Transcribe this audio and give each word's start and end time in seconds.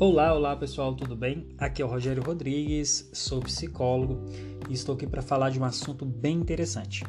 Olá, 0.00 0.32
olá 0.32 0.54
pessoal, 0.54 0.94
tudo 0.94 1.16
bem? 1.16 1.48
Aqui 1.58 1.82
é 1.82 1.84
o 1.84 1.88
Rogério 1.88 2.22
Rodrigues, 2.22 3.10
sou 3.12 3.40
psicólogo 3.40 4.26
e 4.70 4.72
estou 4.72 4.94
aqui 4.94 5.08
para 5.08 5.20
falar 5.20 5.50
de 5.50 5.58
um 5.58 5.64
assunto 5.64 6.06
bem 6.06 6.36
interessante. 6.36 7.04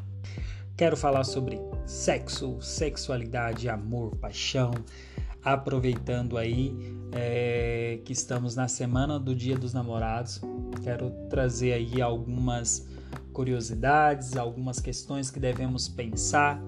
Quero 0.75 0.97
falar 0.97 1.23
sobre 1.23 1.61
sexo, 1.85 2.59
sexualidade, 2.59 3.69
amor, 3.69 4.15
paixão, 4.15 4.71
aproveitando 5.43 6.35
aí 6.35 6.75
é, 7.11 7.99
que 8.03 8.11
estamos 8.11 8.55
na 8.55 8.67
semana 8.67 9.19
do 9.19 9.35
Dia 9.35 9.55
dos 9.55 9.71
Namorados. 9.71 10.41
Quero 10.83 11.11
trazer 11.29 11.73
aí 11.73 12.01
algumas 12.01 12.87
curiosidades, 13.31 14.35
algumas 14.35 14.79
questões 14.79 15.29
que 15.29 15.39
devemos 15.39 15.87
pensar 15.87 16.59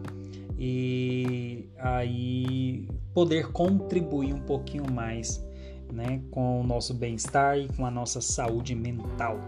e 0.55 1.67
aí 1.79 2.87
poder 3.11 3.51
contribuir 3.51 4.35
um 4.35 4.41
pouquinho 4.41 4.85
mais 4.91 5.43
né, 5.91 6.21
com 6.31 6.61
o 6.61 6.63
nosso 6.63 6.93
bem-estar 6.93 7.57
e 7.57 7.67
com 7.69 7.85
a 7.85 7.91
nossa 7.91 8.21
saúde 8.21 8.75
mental. 8.75 9.39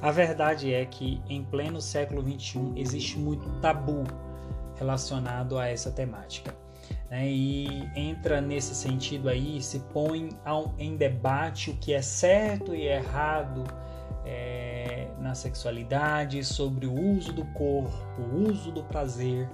A 0.00 0.10
verdade 0.10 0.72
é 0.72 0.84
que 0.84 1.20
em 1.28 1.42
pleno 1.44 1.80
século 1.80 2.22
XXI 2.22 2.72
existe 2.76 3.18
muito 3.18 3.48
tabu 3.60 4.04
relacionado 4.76 5.58
a 5.58 5.68
essa 5.68 5.90
temática. 5.90 6.54
Né? 7.10 7.28
E 7.28 7.88
entra 7.94 8.40
nesse 8.40 8.74
sentido 8.74 9.28
aí, 9.28 9.60
se 9.62 9.80
põe 9.92 10.30
em 10.78 10.96
debate 10.96 11.70
o 11.70 11.76
que 11.76 11.92
é 11.92 12.02
certo 12.02 12.74
e 12.74 12.86
errado 12.86 13.64
é, 14.24 15.08
na 15.18 15.34
sexualidade, 15.34 16.42
sobre 16.44 16.86
o 16.86 16.94
uso 16.94 17.32
do 17.32 17.44
corpo, 17.52 17.92
o 18.18 18.50
uso 18.50 18.72
do 18.72 18.82
prazer. 18.84 19.48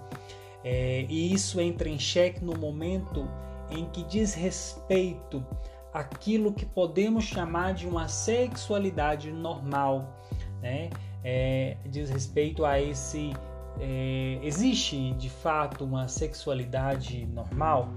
É, 0.64 1.04
e 1.08 1.32
isso 1.32 1.60
entra 1.60 1.88
em 1.88 1.98
xeque 1.98 2.44
no 2.44 2.56
momento 2.56 3.28
em 3.70 3.84
que 3.86 4.02
diz 4.04 4.34
respeito 4.34 5.44
aquilo 5.92 6.52
que 6.52 6.66
podemos 6.66 7.24
chamar 7.24 7.74
de 7.74 7.86
uma 7.86 8.08
sexualidade 8.08 9.30
normal, 9.30 10.22
né? 10.60 10.90
É, 11.24 11.76
diz 11.86 12.10
respeito 12.10 12.64
a 12.64 12.80
esse 12.80 13.32
é, 13.80 14.38
existe 14.42 15.12
de 15.14 15.28
fato 15.28 15.84
uma 15.84 16.08
sexualidade 16.08 17.26
normal, 17.26 17.90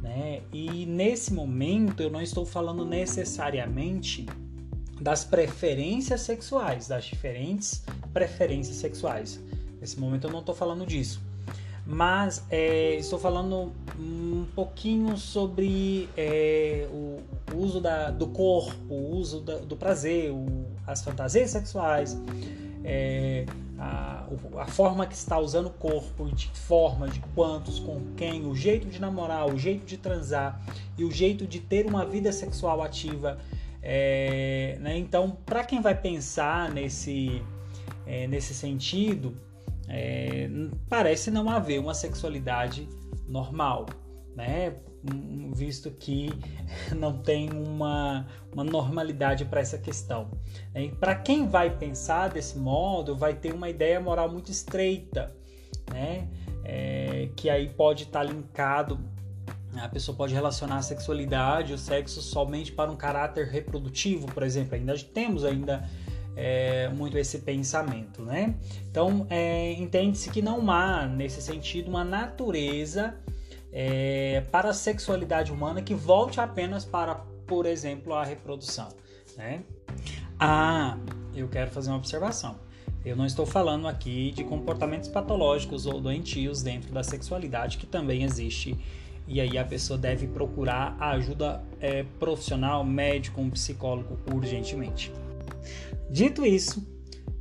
né? 0.00 0.42
E 0.52 0.86
nesse 0.86 1.32
momento 1.32 2.02
eu 2.02 2.10
não 2.10 2.20
estou 2.20 2.44
falando 2.44 2.84
necessariamente 2.84 4.26
das 5.00 5.24
preferências 5.24 6.20
sexuais, 6.20 6.88
das 6.88 7.04
diferentes 7.04 7.84
preferências 8.12 8.76
sexuais. 8.76 9.40
Nesse 9.80 9.98
momento 9.98 10.28
eu 10.28 10.30
não 10.30 10.40
estou 10.40 10.54
falando 10.54 10.86
disso 10.86 11.20
mas 11.86 12.44
é, 12.50 12.94
estou 12.94 13.18
falando 13.18 13.72
um 13.98 14.46
pouquinho 14.54 15.16
sobre 15.18 16.08
é, 16.16 16.88
o, 16.90 17.20
uso 17.54 17.80
da, 17.80 18.10
do 18.10 18.26
corpo, 18.28 18.94
o 18.94 19.16
uso 19.16 19.40
da, 19.40 19.58
do 19.58 19.76
prazer, 19.76 20.30
o, 20.30 20.64
as 20.86 21.02
fantasias 21.02 21.50
sexuais, 21.50 22.18
é, 22.82 23.44
a, 23.78 24.26
a, 24.58 24.66
forma 24.66 25.06
que 25.06 25.14
está 25.14 25.38
usando 25.38 25.66
o 25.66 25.70
corpo, 25.70 26.26
de 26.34 26.48
forma, 26.48 27.06
de 27.08 27.20
quantos, 27.34 27.78
com 27.78 28.00
quem, 28.16 28.46
o 28.46 28.54
jeito 28.54 28.88
de 28.88 28.98
namorar, 28.98 29.46
o 29.46 29.58
jeito 29.58 29.84
de 29.84 29.98
transar 29.98 30.60
e 30.96 31.04
o 31.04 31.10
jeito 31.10 31.46
de 31.46 31.60
ter 31.60 31.86
uma 31.86 32.06
vida 32.06 32.32
sexual 32.32 32.82
ativa. 32.82 33.38
É, 33.82 34.78
né? 34.80 34.96
Então, 34.96 35.36
para 35.44 35.62
quem 35.64 35.82
vai 35.82 35.94
pensar 35.94 36.72
nesse, 36.72 37.42
é, 38.06 38.26
nesse 38.26 38.54
sentido, 38.54 39.36
é, 39.88 40.48
parece 40.88 41.30
não 41.30 41.48
haver 41.50 41.78
uma 41.80 41.94
sexualidade 41.94 42.88
normal, 43.26 43.86
né? 44.36 44.76
visto 45.54 45.90
que 45.90 46.30
não 46.96 47.18
tem 47.18 47.50
uma, 47.50 48.26
uma 48.52 48.64
normalidade 48.64 49.44
para 49.44 49.60
essa 49.60 49.78
questão. 49.78 50.30
Para 50.98 51.14
quem 51.14 51.46
vai 51.46 51.76
pensar 51.76 52.28
desse 52.28 52.58
modo, 52.58 53.14
vai 53.14 53.34
ter 53.34 53.52
uma 53.52 53.68
ideia 53.68 54.00
moral 54.00 54.30
muito 54.30 54.50
estreita, 54.50 55.34
né? 55.90 56.28
É, 56.64 57.28
que 57.36 57.50
aí 57.50 57.68
pode 57.68 58.04
estar 58.04 58.24
tá 58.24 58.32
linkado 58.32 58.98
a 59.76 59.88
pessoa 59.88 60.16
pode 60.16 60.32
relacionar 60.32 60.76
a 60.76 60.82
sexualidade, 60.82 61.72
o 61.72 61.78
sexo 61.78 62.22
somente 62.22 62.72
para 62.72 62.90
um 62.90 62.96
caráter 62.96 63.48
reprodutivo, 63.48 64.26
por 64.28 64.42
exemplo. 64.42 64.74
Ainda 64.74 64.96
temos 64.98 65.44
ainda 65.44 65.88
é, 66.36 66.88
muito 66.88 67.16
esse 67.18 67.38
pensamento, 67.38 68.22
né? 68.22 68.54
Então, 68.90 69.26
é, 69.30 69.72
entende-se 69.72 70.30
que 70.30 70.42
não 70.42 70.70
há, 70.70 71.06
nesse 71.06 71.40
sentido, 71.40 71.88
uma 71.88 72.04
natureza 72.04 73.14
é, 73.72 74.42
para 74.50 74.70
a 74.70 74.74
sexualidade 74.74 75.52
humana 75.52 75.82
que 75.82 75.94
volte 75.94 76.40
apenas 76.40 76.84
para, 76.84 77.14
por 77.46 77.66
exemplo, 77.66 78.14
a 78.14 78.24
reprodução, 78.24 78.88
né? 79.36 79.62
Ah, 80.38 80.98
eu 81.34 81.48
quero 81.48 81.70
fazer 81.70 81.90
uma 81.90 81.98
observação. 81.98 82.56
Eu 83.04 83.16
não 83.16 83.26
estou 83.26 83.44
falando 83.44 83.86
aqui 83.86 84.32
de 84.32 84.44
comportamentos 84.44 85.08
patológicos 85.08 85.86
ou 85.86 86.00
doentios 86.00 86.62
dentro 86.62 86.92
da 86.92 87.02
sexualidade, 87.02 87.76
que 87.76 87.86
também 87.86 88.24
existe 88.24 88.78
e 89.26 89.40
aí 89.40 89.56
a 89.56 89.64
pessoa 89.64 89.98
deve 89.98 90.26
procurar 90.26 90.96
a 91.00 91.10
ajuda 91.12 91.62
é, 91.80 92.04
profissional, 92.18 92.84
médico, 92.84 93.40
um 93.40 93.50
psicólogo 93.50 94.18
urgentemente. 94.32 95.10
Dito 96.14 96.46
isso, 96.46 96.86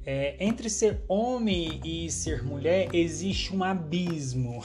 é, 0.04 0.36
entre 0.44 0.68
ser 0.68 1.04
homem 1.08 1.80
e 1.86 2.10
ser 2.10 2.42
mulher 2.42 2.90
existe 2.92 3.56
um 3.56 3.64
abismo. 3.64 4.64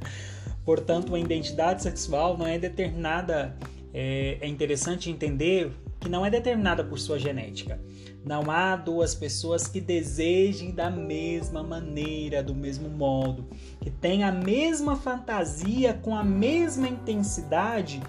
Portanto, 0.66 1.14
a 1.14 1.18
identidade 1.18 1.82
sexual 1.82 2.36
não 2.36 2.46
é 2.46 2.58
determinada. 2.58 3.56
É, 3.94 4.36
é 4.42 4.46
interessante 4.46 5.08
entender 5.08 5.72
que 5.98 6.10
não 6.10 6.26
é 6.26 6.30
determinada 6.30 6.84
por 6.84 6.98
sua 6.98 7.18
genética. 7.18 7.80
Não 8.22 8.50
há 8.50 8.76
duas 8.76 9.14
pessoas 9.14 9.66
que 9.66 9.80
desejem 9.80 10.72
da 10.72 10.90
mesma 10.90 11.62
maneira, 11.62 12.42
do 12.42 12.54
mesmo 12.54 12.90
modo, 12.90 13.48
que 13.80 13.90
tenham 13.90 14.28
a 14.28 14.32
mesma 14.32 14.94
fantasia 14.94 15.94
com 15.94 16.14
a 16.14 16.22
mesma 16.22 16.86
intensidade 16.86 18.02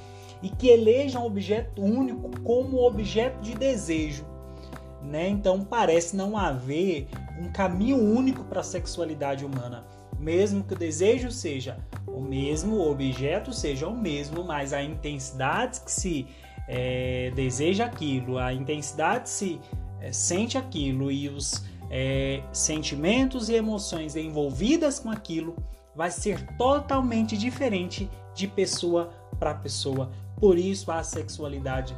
e 0.44 0.50
que 0.50 0.68
elejam 0.68 1.24
um 1.24 1.28
objeto 1.28 1.82
único 1.82 2.30
como 2.42 2.86
objeto 2.86 3.40
de 3.42 3.56
desejo 3.56 4.29
né? 5.02 5.28
Então 5.30 5.64
parece 5.64 6.16
não 6.16 6.38
haver 6.38 7.08
um 7.40 7.52
caminho 7.52 7.98
único 7.98 8.44
para 8.44 8.62
a 8.62 8.64
sexualidade 8.64 9.46
humana, 9.46 9.86
mesmo 10.20 10.64
que 10.64 10.74
o 10.74 10.78
desejo 10.78 11.32
seja 11.32 11.78
o 12.08 12.20
mesmo, 12.20 12.76
o 12.76 12.92
objeto 12.92 13.54
seja 13.54 13.88
o 13.88 13.98
mesmo, 13.98 14.44
mas 14.44 14.74
a 14.74 14.84
intensidade 14.84 15.82
que 15.82 15.92
se 15.92 16.28
é, 16.68 17.32
deseja 17.36 17.86
aquilo, 17.86 18.38
a 18.38 18.54
intensidade 18.54 19.30
se 19.30 19.60
é, 20.02 20.12
sente 20.12 20.58
aquilo 20.58 21.12
e 21.12 21.30
os 21.30 21.64
é, 21.90 22.44
sentimentos 22.52 23.50
e 23.50 23.56
emoções 23.56 24.16
envolvidas 24.16 25.00
com 25.00 25.10
aquilo 25.10 25.56
vai 25.96 26.12
ser 26.12 26.46
totalmente 26.58 27.38
diferente 27.38 28.10
de 28.36 28.48
pessoa 28.48 29.10
para 29.40 29.54
pessoa. 29.54 30.12
Por 30.40 30.58
isso 30.58 30.92
a 30.92 31.04
sexualidade 31.04 31.96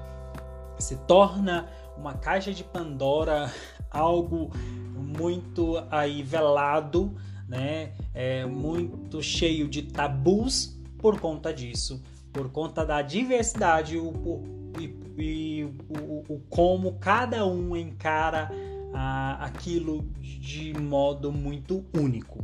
se 0.79 0.95
torna 1.07 1.67
uma 1.97 2.13
caixa 2.13 2.53
de 2.53 2.63
Pandora, 2.63 3.51
algo 3.89 4.51
muito 4.95 5.83
aí 5.89 6.23
velado, 6.23 7.13
né? 7.47 7.93
É 8.13 8.45
muito 8.45 9.21
cheio 9.21 9.67
de 9.67 9.83
tabus 9.83 10.79
por 10.97 11.19
conta 11.19 11.53
disso, 11.53 12.01
por 12.31 12.49
conta 12.49 12.85
da 12.85 13.01
diversidade 13.01 13.97
o, 13.97 14.43
e, 14.79 14.95
e 15.17 15.63
o, 15.89 16.33
o, 16.33 16.41
como 16.49 16.93
cada 16.93 17.45
um 17.45 17.75
encara 17.75 18.49
a, 18.93 19.45
aquilo 19.45 20.03
de 20.21 20.73
modo 20.73 21.31
muito 21.31 21.85
único. 21.93 22.43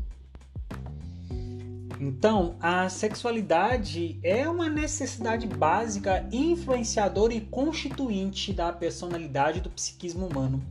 Então, 1.99 2.55
a 2.59 2.87
sexualidade 2.89 4.19
é 4.21 4.47
uma 4.47 4.69
necessidade 4.69 5.47
básica, 5.47 6.27
influenciadora 6.31 7.33
e 7.33 7.41
constituinte 7.41 8.53
da 8.53 8.71
personalidade 8.71 9.61
do 9.61 9.69
psiquismo 9.69 10.27
humano. 10.27 10.61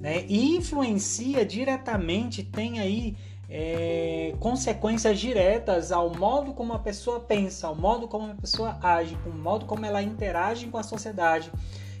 Né? 0.00 0.24
E 0.28 0.56
influencia 0.56 1.44
diretamente, 1.44 2.42
tem 2.42 2.78
aí 2.78 3.16
é, 3.48 4.34
consequências 4.38 5.18
diretas 5.18 5.90
ao 5.90 6.14
modo 6.14 6.52
como 6.52 6.72
a 6.72 6.78
pessoa 6.78 7.20
pensa, 7.20 7.66
ao 7.66 7.74
modo 7.74 8.06
como 8.06 8.30
a 8.30 8.34
pessoa 8.34 8.78
age, 8.80 9.18
ao 9.26 9.32
modo 9.32 9.66
como 9.66 9.84
ela 9.84 10.02
interage 10.02 10.66
com 10.68 10.78
a 10.78 10.82
sociedade, 10.82 11.50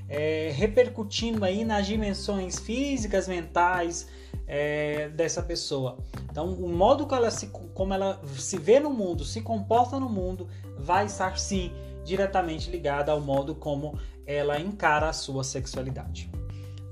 é, 0.08 0.52
repercutindo 0.54 1.44
aí 1.44 1.64
nas 1.64 1.86
dimensões 1.86 2.58
físicas, 2.58 3.26
mentais, 3.26 4.06
é, 4.52 5.08
dessa 5.10 5.40
pessoa. 5.40 5.96
Então, 6.28 6.52
o 6.52 6.68
modo 6.68 7.06
que 7.06 7.14
ela 7.14 7.30
se, 7.30 7.46
como 7.46 7.94
ela 7.94 8.20
se 8.36 8.58
vê 8.58 8.80
no 8.80 8.90
mundo, 8.90 9.24
se 9.24 9.40
comporta 9.40 10.00
no 10.00 10.08
mundo, 10.08 10.48
vai 10.76 11.06
estar 11.06 11.38
sim 11.38 11.70
diretamente 12.04 12.68
ligada 12.68 13.12
ao 13.12 13.20
modo 13.20 13.54
como 13.54 13.96
ela 14.26 14.58
encara 14.58 15.08
a 15.08 15.12
sua 15.12 15.44
sexualidade. 15.44 16.28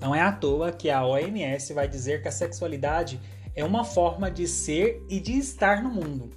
Não 0.01 0.15
é 0.15 0.21
à 0.21 0.31
toa 0.31 0.71
que 0.71 0.89
a 0.89 1.05
OMS 1.05 1.75
vai 1.75 1.89
dizer 1.89 2.23
que 2.23 2.29
a 2.29 2.33
sexualidade 2.33 3.21
é 3.57 3.65
uma 3.65 3.83
forma 3.83 4.31
de 4.31 4.47
ser 4.47 5.05
e 5.09 5.19
de 5.19 5.33
estar 5.33 5.83
no 5.83 5.91
mundo. 5.91 6.31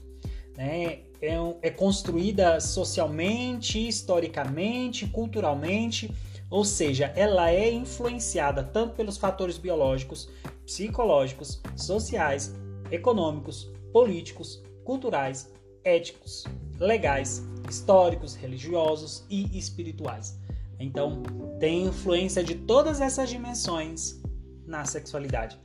Né? 0.57 1.01
é, 1.21 1.35
é 1.62 1.69
construída 1.69 2.59
socialmente, 2.59 3.88
historicamente, 3.88 5.06
culturalmente, 5.07 6.12
ou 6.51 6.65
seja, 6.65 7.13
ela 7.15 7.50
é 7.50 7.71
influenciada 7.71 8.62
tanto 8.62 8.94
pelos 8.95 9.18
fatores 9.18 9.57
biológicos, 9.57 10.30
psicológicos, 10.65 11.62
sociais, 11.77 12.53
econômicos, 12.92 13.71
políticos, 13.94 14.62
culturais, 14.83 15.50
éticos, 15.81 16.44
legais, 16.77 17.42
históricos, 17.69 18.36
religiosos 18.36 19.25
e 19.30 19.57
espirituais. 19.57 20.38
Então, 20.77 21.24
tem 21.57 21.86
influência 21.86 22.44
de 22.44 22.56
todas 22.56 23.00
essas 23.00 23.30
dimensões 23.30 24.21
na 24.65 24.83
sexualidade. 24.83 25.57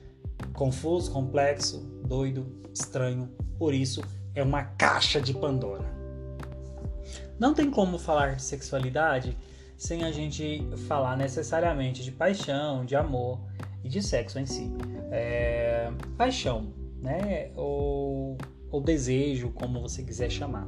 Confuso, 0.53 1.11
complexo, 1.11 1.81
doido, 2.07 2.47
estranho, 2.73 3.29
por 3.59 3.75
isso 3.75 4.03
é 4.37 4.43
uma 4.43 4.63
caixa 4.63 5.21
de 5.21 5.35
Pandora. 5.35 5.85
Não 7.41 7.53
tem 7.53 7.71
como 7.71 7.99
falar 7.99 8.37
de 8.37 8.43
sexualidade 8.43 9.37
sem 9.77 10.05
a 10.05 10.11
gente 10.11 10.67
falar 10.89 11.17
necessariamente 11.17 12.03
de 12.03 12.11
paixão, 12.11 12.85
de 12.85 12.97
amor 12.97 13.41
e 13.85 13.89
de 13.89 14.03
sexo 14.03 14.39
em 14.39 14.47
si. 14.47 14.73
É, 15.11 15.91
paixão, 16.17 16.73
né? 17.01 17.51
Ou, 17.55 18.39
ou 18.71 18.81
desejo, 18.81 19.51
como 19.51 19.81
você 19.81 20.03
quiser 20.03 20.31
chamar. 20.31 20.67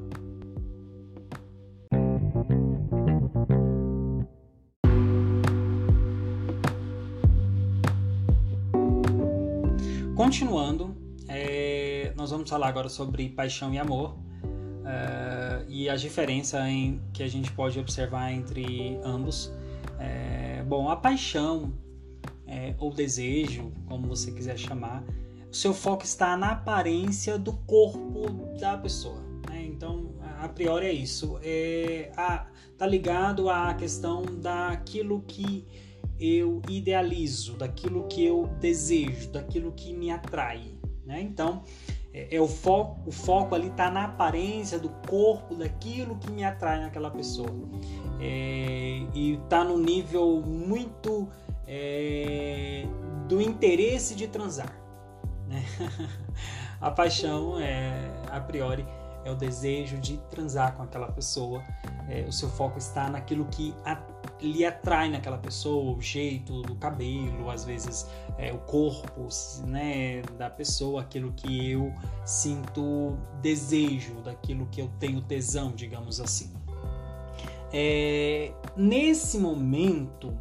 Continuando, 10.14 10.96
é, 11.28 12.12
nós 12.16 12.30
vamos 12.30 12.50
falar 12.50 12.68
agora 12.68 12.88
sobre 12.88 13.28
paixão 13.30 13.72
e 13.72 13.78
amor 13.78 14.18
uh, 14.88 15.64
e 15.68 15.88
a 15.88 15.96
diferença 15.96 16.68
em, 16.68 17.00
que 17.12 17.22
a 17.22 17.28
gente 17.28 17.52
pode 17.52 17.78
observar 17.78 18.32
entre 18.32 18.98
ambos. 19.04 19.52
É, 20.00 20.62
bom, 20.64 20.88
a 20.88 20.96
paixão 20.96 21.74
é, 22.46 22.74
ou 22.78 22.92
desejo, 22.92 23.72
como 23.86 24.06
você 24.06 24.32
quiser 24.32 24.56
chamar, 24.56 25.04
o 25.50 25.54
seu 25.54 25.74
foco 25.74 26.04
está 26.04 26.36
na 26.36 26.52
aparência 26.52 27.38
do 27.38 27.52
corpo 27.52 28.56
da 28.58 28.76
pessoa. 28.78 29.20
Né? 29.48 29.66
Então, 29.66 30.14
a 30.40 30.48
priori 30.48 30.86
é 30.86 30.92
isso. 30.92 31.38
É, 31.42 32.10
a, 32.16 32.46
tá 32.76 32.86
ligado 32.86 33.50
à 33.50 33.74
questão 33.74 34.24
daquilo 34.24 35.22
que 35.26 35.66
eu 36.18 36.62
idealizo, 36.68 37.56
daquilo 37.56 38.06
que 38.08 38.24
eu 38.24 38.46
desejo, 38.60 39.30
daquilo 39.30 39.72
que 39.72 39.92
me 39.92 40.10
atrai. 40.10 40.78
Né? 41.04 41.22
Então, 41.22 41.62
é, 42.18 42.34
é 42.34 42.40
o, 42.40 42.48
foco, 42.48 43.00
o 43.06 43.12
foco 43.12 43.54
ali 43.54 43.68
está 43.68 43.88
na 43.90 44.04
aparência 44.06 44.76
do 44.78 44.88
corpo, 45.08 45.54
daquilo 45.54 46.16
que 46.16 46.30
me 46.32 46.42
atrai 46.42 46.80
naquela 46.80 47.10
pessoa. 47.10 47.54
É, 48.20 49.02
e 49.14 49.38
está 49.42 49.62
no 49.62 49.78
nível 49.78 50.42
muito 50.44 51.28
é, 51.64 52.84
do 53.28 53.40
interesse 53.40 54.16
de 54.16 54.26
transar. 54.26 54.76
Né? 55.46 55.62
A 56.80 56.92
paixão, 56.92 57.58
é, 57.58 58.08
a 58.30 58.38
priori, 58.38 58.86
é 59.24 59.32
o 59.32 59.34
desejo 59.34 59.98
de 59.98 60.16
transar 60.30 60.76
com 60.76 60.84
aquela 60.84 61.10
pessoa. 61.10 61.60
É, 62.08 62.20
o 62.20 62.30
seu 62.30 62.48
foco 62.48 62.78
está 62.78 63.10
naquilo 63.10 63.46
que 63.46 63.74
a, 63.84 63.96
lhe 64.40 64.64
atrai 64.64 65.08
naquela 65.10 65.38
pessoa, 65.38 65.96
o 65.96 66.00
jeito 66.00 66.62
do 66.62 66.74
cabelo, 66.74 67.50
às 67.50 67.64
vezes 67.64 68.08
é, 68.36 68.52
o 68.52 68.58
corpo 68.58 69.28
né, 69.66 70.22
da 70.36 70.48
pessoa, 70.48 71.02
aquilo 71.02 71.32
que 71.32 71.70
eu 71.70 71.92
sinto 72.24 73.18
desejo, 73.42 74.14
daquilo 74.22 74.66
que 74.70 74.80
eu 74.80 74.90
tenho 74.98 75.20
tesão, 75.22 75.72
digamos 75.72 76.20
assim. 76.20 76.50
É, 77.72 78.52
nesse 78.76 79.38
momento, 79.38 80.38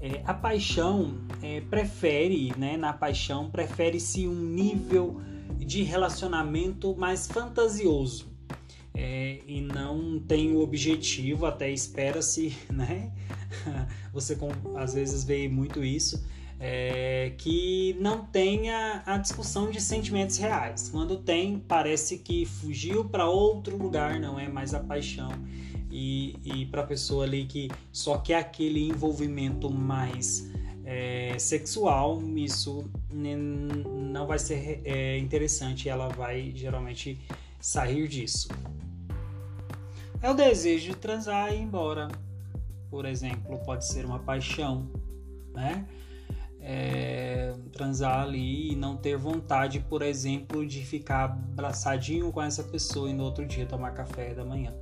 é, 0.00 0.22
a 0.24 0.34
paixão 0.34 1.18
é, 1.42 1.60
prefere, 1.60 2.52
né, 2.58 2.76
na 2.76 2.92
paixão, 2.92 3.50
prefere-se 3.50 4.26
um 4.26 4.34
nível 4.34 5.20
de 5.58 5.82
relacionamento 5.82 6.96
mais 6.96 7.26
fantasioso. 7.26 8.32
É, 8.96 9.40
e 9.46 9.60
não 9.60 10.20
tem 10.20 10.54
o 10.54 10.60
objetivo, 10.60 11.46
até 11.46 11.70
espera-se, 11.70 12.56
né? 12.70 13.12
Você 14.12 14.36
com, 14.36 14.50
às 14.76 14.94
vezes 14.94 15.24
vê 15.24 15.48
muito 15.48 15.84
isso, 15.84 16.24
é, 16.58 17.32
que 17.38 17.96
não 18.00 18.24
tenha 18.24 19.02
a 19.04 19.18
discussão 19.18 19.70
de 19.70 19.80
sentimentos 19.80 20.36
reais. 20.36 20.88
Quando 20.88 21.16
tem, 21.16 21.58
parece 21.58 22.18
que 22.18 22.46
fugiu 22.46 23.04
para 23.04 23.28
outro 23.28 23.76
lugar, 23.76 24.20
não 24.20 24.38
é 24.38 24.48
mais 24.48 24.74
a 24.74 24.80
paixão. 24.80 25.30
E, 25.90 26.36
e 26.44 26.66
para 26.66 26.82
a 26.82 26.86
pessoa 26.86 27.24
ali 27.24 27.44
que 27.44 27.70
só 27.92 28.18
quer 28.18 28.38
aquele 28.38 28.88
envolvimento 28.88 29.70
mais 29.70 30.50
é, 30.84 31.36
sexual, 31.38 32.20
isso 32.36 32.90
não 33.10 34.26
vai 34.26 34.38
ser 34.38 34.80
é, 34.84 35.16
interessante, 35.18 35.88
ela 35.88 36.08
vai 36.08 36.52
geralmente 36.54 37.18
sair 37.60 38.08
disso. 38.08 38.48
É 40.20 40.30
o 40.30 40.34
desejo 40.34 40.92
de 40.92 40.96
transar 40.96 41.52
e 41.52 41.56
ir 41.56 41.62
embora. 41.62 42.08
Por 42.94 43.06
exemplo, 43.06 43.58
pode 43.64 43.84
ser 43.84 44.06
uma 44.06 44.20
paixão, 44.20 44.88
né? 45.52 45.84
É, 46.60 47.52
transar 47.72 48.20
ali 48.20 48.70
e 48.70 48.76
não 48.76 48.96
ter 48.96 49.16
vontade, 49.16 49.80
por 49.80 50.00
exemplo, 50.00 50.64
de 50.64 50.84
ficar 50.84 51.24
abraçadinho 51.24 52.30
com 52.30 52.40
essa 52.40 52.62
pessoa 52.62 53.10
e 53.10 53.12
no 53.12 53.24
outro 53.24 53.44
dia 53.44 53.66
tomar 53.66 53.90
café 53.90 54.32
da 54.32 54.44
manhã 54.44 54.72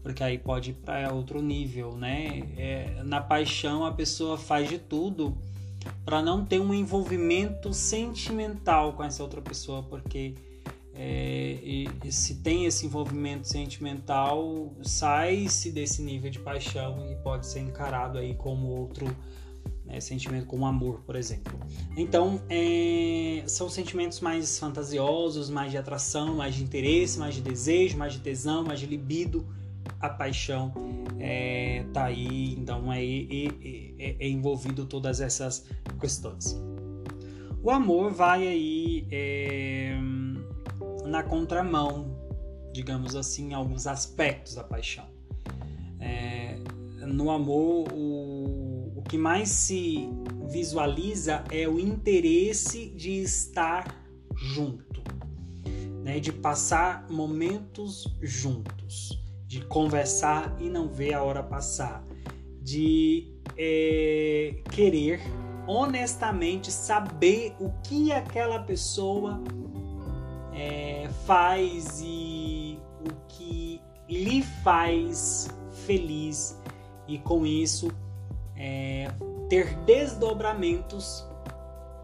porque 0.00 0.22
aí 0.22 0.38
pode 0.38 0.70
ir 0.70 0.74
para 0.74 1.12
outro 1.12 1.42
nível, 1.42 1.96
né? 1.96 2.40
É, 2.56 3.02
na 3.02 3.20
paixão 3.20 3.84
a 3.84 3.92
pessoa 3.92 4.38
faz 4.38 4.68
de 4.68 4.78
tudo 4.78 5.36
para 6.04 6.22
não 6.22 6.44
ter 6.44 6.60
um 6.60 6.72
envolvimento 6.72 7.74
sentimental 7.74 8.92
com 8.92 9.02
essa 9.02 9.24
outra 9.24 9.42
pessoa, 9.42 9.82
porque 9.82 10.36
é, 11.02 11.58
e, 11.62 11.88
e 12.04 12.12
se 12.12 12.42
tem 12.42 12.66
esse 12.66 12.84
envolvimento 12.84 13.48
sentimental, 13.48 14.74
sai-se 14.82 15.72
desse 15.72 16.02
nível 16.02 16.30
de 16.30 16.38
paixão 16.38 17.10
e 17.10 17.14
pode 17.22 17.46
ser 17.46 17.60
encarado 17.60 18.18
aí 18.18 18.34
como 18.34 18.66
outro 18.66 19.06
né, 19.86 19.98
sentimento, 19.98 20.44
como 20.44 20.66
amor, 20.66 21.00
por 21.06 21.16
exemplo. 21.16 21.58
Então, 21.96 22.42
é, 22.50 23.42
são 23.46 23.70
sentimentos 23.70 24.20
mais 24.20 24.58
fantasiosos, 24.58 25.48
mais 25.48 25.70
de 25.70 25.78
atração, 25.78 26.34
mais 26.34 26.54
de 26.54 26.62
interesse, 26.62 27.18
mais 27.18 27.34
de 27.34 27.40
desejo, 27.40 27.96
mais 27.96 28.12
de 28.12 28.18
tesão, 28.18 28.62
mais 28.62 28.78
de 28.78 28.84
libido 28.84 29.48
a 29.98 30.08
paixão 30.10 30.72
é, 31.18 31.84
tá 31.94 32.04
aí, 32.04 32.54
então 32.58 32.92
é, 32.92 33.02
é, 33.02 34.16
é, 34.18 34.28
envolvido 34.28 34.84
todas 34.84 35.22
essas 35.22 35.66
questões. 35.98 36.60
O 37.62 37.70
amor 37.70 38.12
vai 38.12 38.46
aí 38.46 39.06
é, 39.10 39.98
na 41.10 41.22
contramão, 41.24 42.16
digamos 42.72 43.16
assim, 43.16 43.50
em 43.50 43.54
alguns 43.54 43.86
aspectos 43.86 44.54
da 44.54 44.62
paixão. 44.62 45.06
É, 45.98 46.56
no 47.06 47.30
amor, 47.30 47.92
o, 47.92 48.92
o 48.96 49.02
que 49.02 49.18
mais 49.18 49.48
se 49.48 50.08
visualiza 50.48 51.44
é 51.50 51.68
o 51.68 51.78
interesse 51.78 52.90
de 52.90 53.20
estar 53.20 54.06
junto, 54.36 55.02
né, 56.04 56.20
de 56.20 56.32
passar 56.32 57.06
momentos 57.10 58.04
juntos 58.22 59.20
de 59.50 59.60
conversar 59.62 60.56
e 60.60 60.68
não 60.68 60.88
ver 60.88 61.12
a 61.12 61.24
hora 61.24 61.42
passar, 61.42 62.06
de 62.62 63.34
é, 63.56 64.62
querer 64.70 65.20
honestamente 65.66 66.70
saber 66.70 67.56
o 67.58 67.70
que 67.82 68.12
aquela 68.12 68.60
pessoa 68.60 69.42
é, 70.52 70.99
faz 71.30 72.02
e 72.04 72.76
o 73.08 73.14
que 73.28 73.80
lhe 74.08 74.42
faz 74.42 75.48
feliz 75.86 76.60
e 77.06 77.20
com 77.20 77.46
isso 77.46 77.88
é, 78.56 79.08
ter 79.48 79.76
desdobramentos 79.84 81.24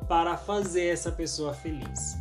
para 0.06 0.36
fazer 0.36 0.92
essa 0.92 1.10
pessoa 1.10 1.52
feliz. 1.52 2.16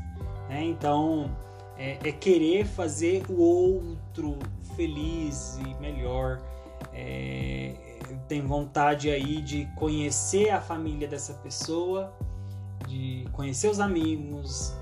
Né? 0.50 0.64
Então 0.64 1.30
é, 1.78 2.00
é, 2.04 2.12
querer 2.12 2.66
fazer 2.66 3.24
o 3.30 3.40
outro 3.40 4.40
feliz 4.76 5.60
e 5.60 5.80
melhor. 5.80 6.42
É, 6.92 8.00
tem 8.28 8.42
vontade 8.42 9.12
aí 9.12 9.44
de 9.44 9.68
conhecer 9.76 10.50
a 10.50 10.60
família 10.60 11.08
dessa 11.08 11.36
pessoa, 11.36 12.12
de 12.88 13.28
conhecer 13.32 13.70
os 13.70 13.80
amigos, 13.80 14.74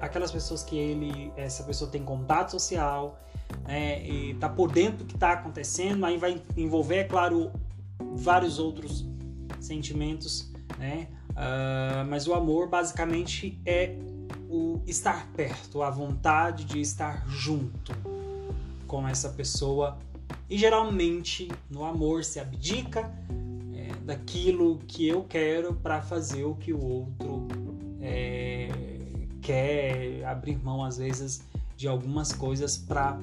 aquelas 0.00 0.30
pessoas 0.30 0.62
que 0.62 0.76
ele, 0.76 1.32
essa 1.36 1.62
pessoa 1.62 1.90
tem 1.90 2.02
contato 2.02 2.50
social, 2.50 3.18
né, 3.66 4.04
e 4.06 4.34
tá 4.34 4.48
por 4.48 4.70
dentro 4.70 4.98
do 4.98 5.04
que 5.04 5.14
está 5.14 5.32
acontecendo, 5.32 6.04
aí 6.04 6.16
vai 6.16 6.40
envolver, 6.56 6.96
é 6.96 7.04
claro, 7.04 7.52
vários 7.98 8.58
outros 8.58 9.06
sentimentos, 9.60 10.52
né? 10.78 11.08
Uh, 11.30 12.06
mas 12.08 12.28
o 12.28 12.34
amor 12.34 12.68
basicamente 12.68 13.60
é 13.66 13.96
o 14.48 14.80
estar 14.86 15.26
perto, 15.32 15.82
a 15.82 15.90
vontade 15.90 16.64
de 16.64 16.80
estar 16.80 17.26
junto 17.26 17.92
com 18.86 19.08
essa 19.08 19.30
pessoa 19.30 19.98
e 20.48 20.56
geralmente 20.56 21.48
no 21.68 21.84
amor 21.84 22.24
se 22.24 22.38
abdica 22.38 23.12
é, 23.74 23.92
daquilo 24.04 24.78
que 24.86 25.08
eu 25.08 25.24
quero 25.24 25.74
para 25.74 26.00
fazer 26.00 26.44
o 26.44 26.54
que 26.54 26.72
o 26.72 26.80
outro 26.80 27.43
quer 29.44 30.24
abrir 30.24 30.58
mão 30.64 30.82
às 30.82 30.96
vezes 30.96 31.44
de 31.76 31.86
algumas 31.86 32.32
coisas 32.32 32.76
para 32.76 33.18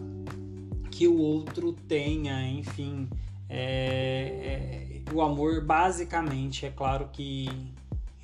que 0.92 1.08
o 1.08 1.18
outro 1.18 1.74
tenha, 1.74 2.48
enfim, 2.48 3.10
é, 3.50 5.02
é, 5.08 5.14
o 5.14 5.22
amor 5.22 5.66
basicamente 5.66 6.66
é 6.66 6.70
claro 6.70 7.10
que 7.12 7.50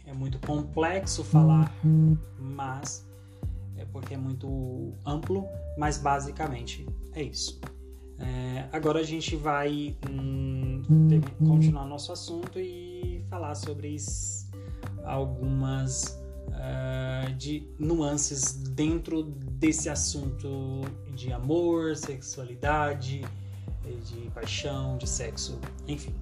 é 0.05 0.13
muito 0.13 0.39
complexo 0.39 1.23
falar, 1.23 1.73
mas 2.39 3.05
é 3.75 3.85
porque 3.85 4.13
é 4.13 4.17
muito 4.17 4.93
amplo, 5.05 5.45
mas 5.77 5.97
basicamente 5.97 6.85
é 7.13 7.23
isso. 7.23 7.59
É, 8.19 8.65
agora 8.71 8.99
a 8.99 9.03
gente 9.03 9.35
vai 9.35 9.95
hum, 10.09 10.81
ter, 11.09 11.21
continuar 11.45 11.85
nosso 11.85 12.11
assunto 12.11 12.59
e 12.59 13.23
falar 13.29 13.55
sobre 13.55 13.95
algumas 15.03 16.17
uh, 16.47 17.33
de 17.33 17.67
nuances 17.77 18.53
dentro 18.53 19.23
desse 19.23 19.89
assunto 19.89 20.81
de 21.15 21.31
amor, 21.31 21.95
sexualidade, 21.95 23.23
de 24.03 24.29
paixão, 24.31 24.97
de 24.97 25.07
sexo, 25.07 25.59
enfim. 25.87 26.13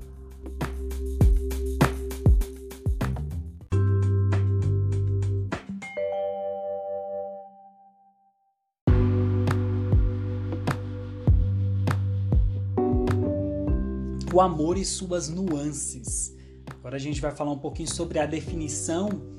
o 14.36 14.42
amor 14.42 14.78
e 14.78 14.84
suas 14.84 15.30
nuances. 15.30 16.36
Agora 16.70 16.98
a 16.98 17.00
gente 17.00 17.22
vai 17.22 17.32
falar 17.32 17.52
um 17.52 17.58
pouquinho 17.58 17.88
sobre 17.88 18.20
a 18.20 18.26
definição 18.26 19.08
eh, 19.08 19.35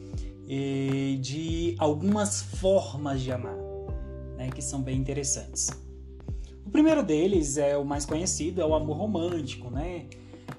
de 0.47 1.75
algumas 1.79 2.43
formas 2.43 3.21
de 3.21 3.33
amar, 3.33 3.57
né, 4.37 4.51
que 4.51 4.63
são 4.63 4.81
bem 4.81 4.97
interessantes. 4.97 5.71
O 6.65 6.71
primeiro 6.71 7.03
deles 7.03 7.57
é 7.57 7.77
o 7.77 7.85
mais 7.85 8.05
conhecido, 8.05 8.61
é 8.61 8.67
o 8.67 8.75
amor 8.75 8.97
romântico, 8.97 9.71
né? 9.71 10.07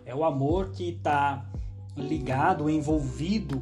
É 0.06 0.16
o 0.16 0.24
amor 0.24 0.72
que 0.72 0.90
está 0.90 1.46
ligado, 1.96 2.70
envolvido 2.70 3.62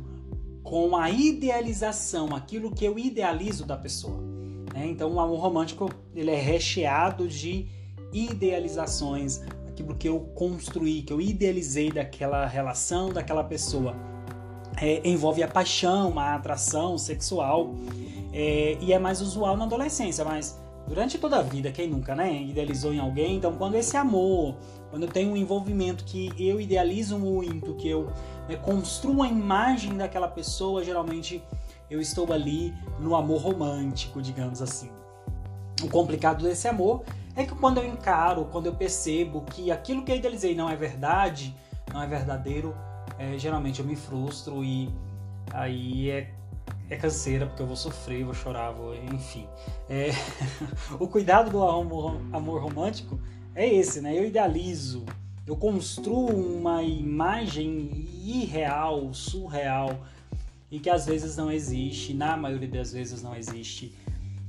com 0.63 0.95
a 0.95 1.09
idealização, 1.09 2.35
aquilo 2.35 2.71
que 2.71 2.85
eu 2.85 2.97
idealizo 2.97 3.65
da 3.65 3.77
pessoa. 3.77 4.19
Né? 4.73 4.87
Então, 4.87 5.13
o 5.13 5.19
amor 5.19 5.39
romântico 5.39 5.89
ele 6.13 6.31
é 6.31 6.39
recheado 6.39 7.27
de 7.27 7.67
idealizações, 8.11 9.41
aquilo 9.67 9.95
que 9.95 10.09
eu 10.09 10.19
construí, 10.19 11.01
que 11.01 11.13
eu 11.13 11.21
idealizei 11.21 11.91
daquela 11.91 12.45
relação, 12.45 13.09
daquela 13.09 13.43
pessoa. 13.43 13.95
É, 14.77 15.01
envolve 15.07 15.41
a 15.41 15.47
paixão, 15.47 16.19
a 16.19 16.35
atração 16.35 16.97
sexual 16.97 17.73
é, 18.33 18.77
e 18.81 18.91
é 18.91 18.99
mais 18.99 19.21
usual 19.21 19.55
na 19.55 19.63
adolescência, 19.63 20.25
mas 20.25 20.59
durante 20.87 21.17
toda 21.17 21.37
a 21.37 21.41
vida, 21.41 21.71
quem 21.71 21.89
nunca, 21.89 22.13
né, 22.13 22.41
idealizou 22.41 22.93
em 22.93 22.99
alguém? 22.99 23.37
Então, 23.37 23.53
quando 23.53 23.75
esse 23.75 23.95
amor, 23.95 24.55
quando 24.89 25.07
tenho 25.07 25.31
um 25.31 25.37
envolvimento 25.37 26.03
que 26.03 26.31
eu 26.37 26.59
idealizo 26.59 27.17
muito, 27.17 27.73
que 27.75 27.87
eu 27.87 28.07
né, 28.47 28.55
construo 28.57 29.23
a 29.23 29.27
imagem 29.27 29.95
daquela 29.95 30.27
pessoa, 30.27 30.83
geralmente 30.83 31.41
eu 31.89 32.01
estou 32.01 32.31
ali 32.31 32.73
no 32.99 33.15
amor 33.15 33.41
romântico, 33.41 34.21
digamos 34.21 34.61
assim. 34.61 34.89
O 35.83 35.89
complicado 35.89 36.43
desse 36.43 36.67
amor 36.67 37.03
é 37.35 37.45
que 37.45 37.53
quando 37.53 37.79
eu 37.79 37.85
encaro, 37.85 38.47
quando 38.51 38.67
eu 38.67 38.75
percebo 38.75 39.41
que 39.41 39.71
aquilo 39.71 40.03
que 40.03 40.11
eu 40.11 40.15
idealizei 40.15 40.55
não 40.55 40.69
é 40.69 40.75
verdade, 40.75 41.55
não 41.93 42.01
é 42.01 42.07
verdadeiro, 42.07 42.75
é, 43.17 43.37
geralmente 43.37 43.79
eu 43.79 43.85
me 43.85 43.95
frustro 43.95 44.63
e 44.63 44.89
aí 45.51 46.09
é, 46.09 46.31
é 46.89 46.95
canseira 46.95 47.45
porque 47.45 47.61
eu 47.61 47.67
vou 47.67 47.75
sofrer, 47.75 48.23
vou 48.23 48.33
chorar, 48.33 48.71
vou, 48.71 48.95
enfim. 48.95 49.47
É, 49.89 50.09
o 50.99 51.07
cuidado 51.07 51.49
do 51.49 51.63
amor, 51.63 52.19
amor 52.31 52.61
romântico 52.61 53.19
é 53.53 53.67
esse, 53.67 54.01
né? 54.01 54.17
Eu 54.17 54.25
idealizo, 54.25 55.05
eu 55.47 55.55
construo 55.55 56.57
uma 56.57 56.83
imagem 56.83 58.07
irreal, 58.23 59.13
surreal 59.13 59.97
e 60.69 60.79
que 60.79 60.89
às 60.89 61.05
vezes 61.05 61.37
não 61.37 61.51
existe, 61.51 62.13
na 62.13 62.35
maioria 62.35 62.67
das 62.67 62.91
vezes 62.91 63.21
não 63.21 63.35
existe. 63.35 63.95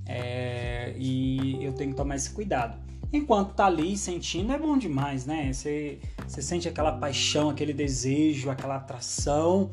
É, 0.06 0.94
e 0.96 1.64
eu 1.64 1.72
tenho 1.72 1.90
que 1.90 1.96
tomar 1.96 2.16
esse 2.16 2.30
cuidado. 2.30 2.78
Enquanto 3.12 3.54
tá 3.54 3.66
ali 3.66 3.96
sentindo, 3.96 4.52
é 4.52 4.58
bom 4.58 4.76
demais, 4.76 5.26
né? 5.26 5.52
Você, 5.52 5.98
sente 6.28 6.68
aquela 6.68 6.92
paixão, 6.92 7.50
aquele 7.50 7.72
desejo, 7.72 8.50
aquela 8.50 8.76
atração 8.76 9.70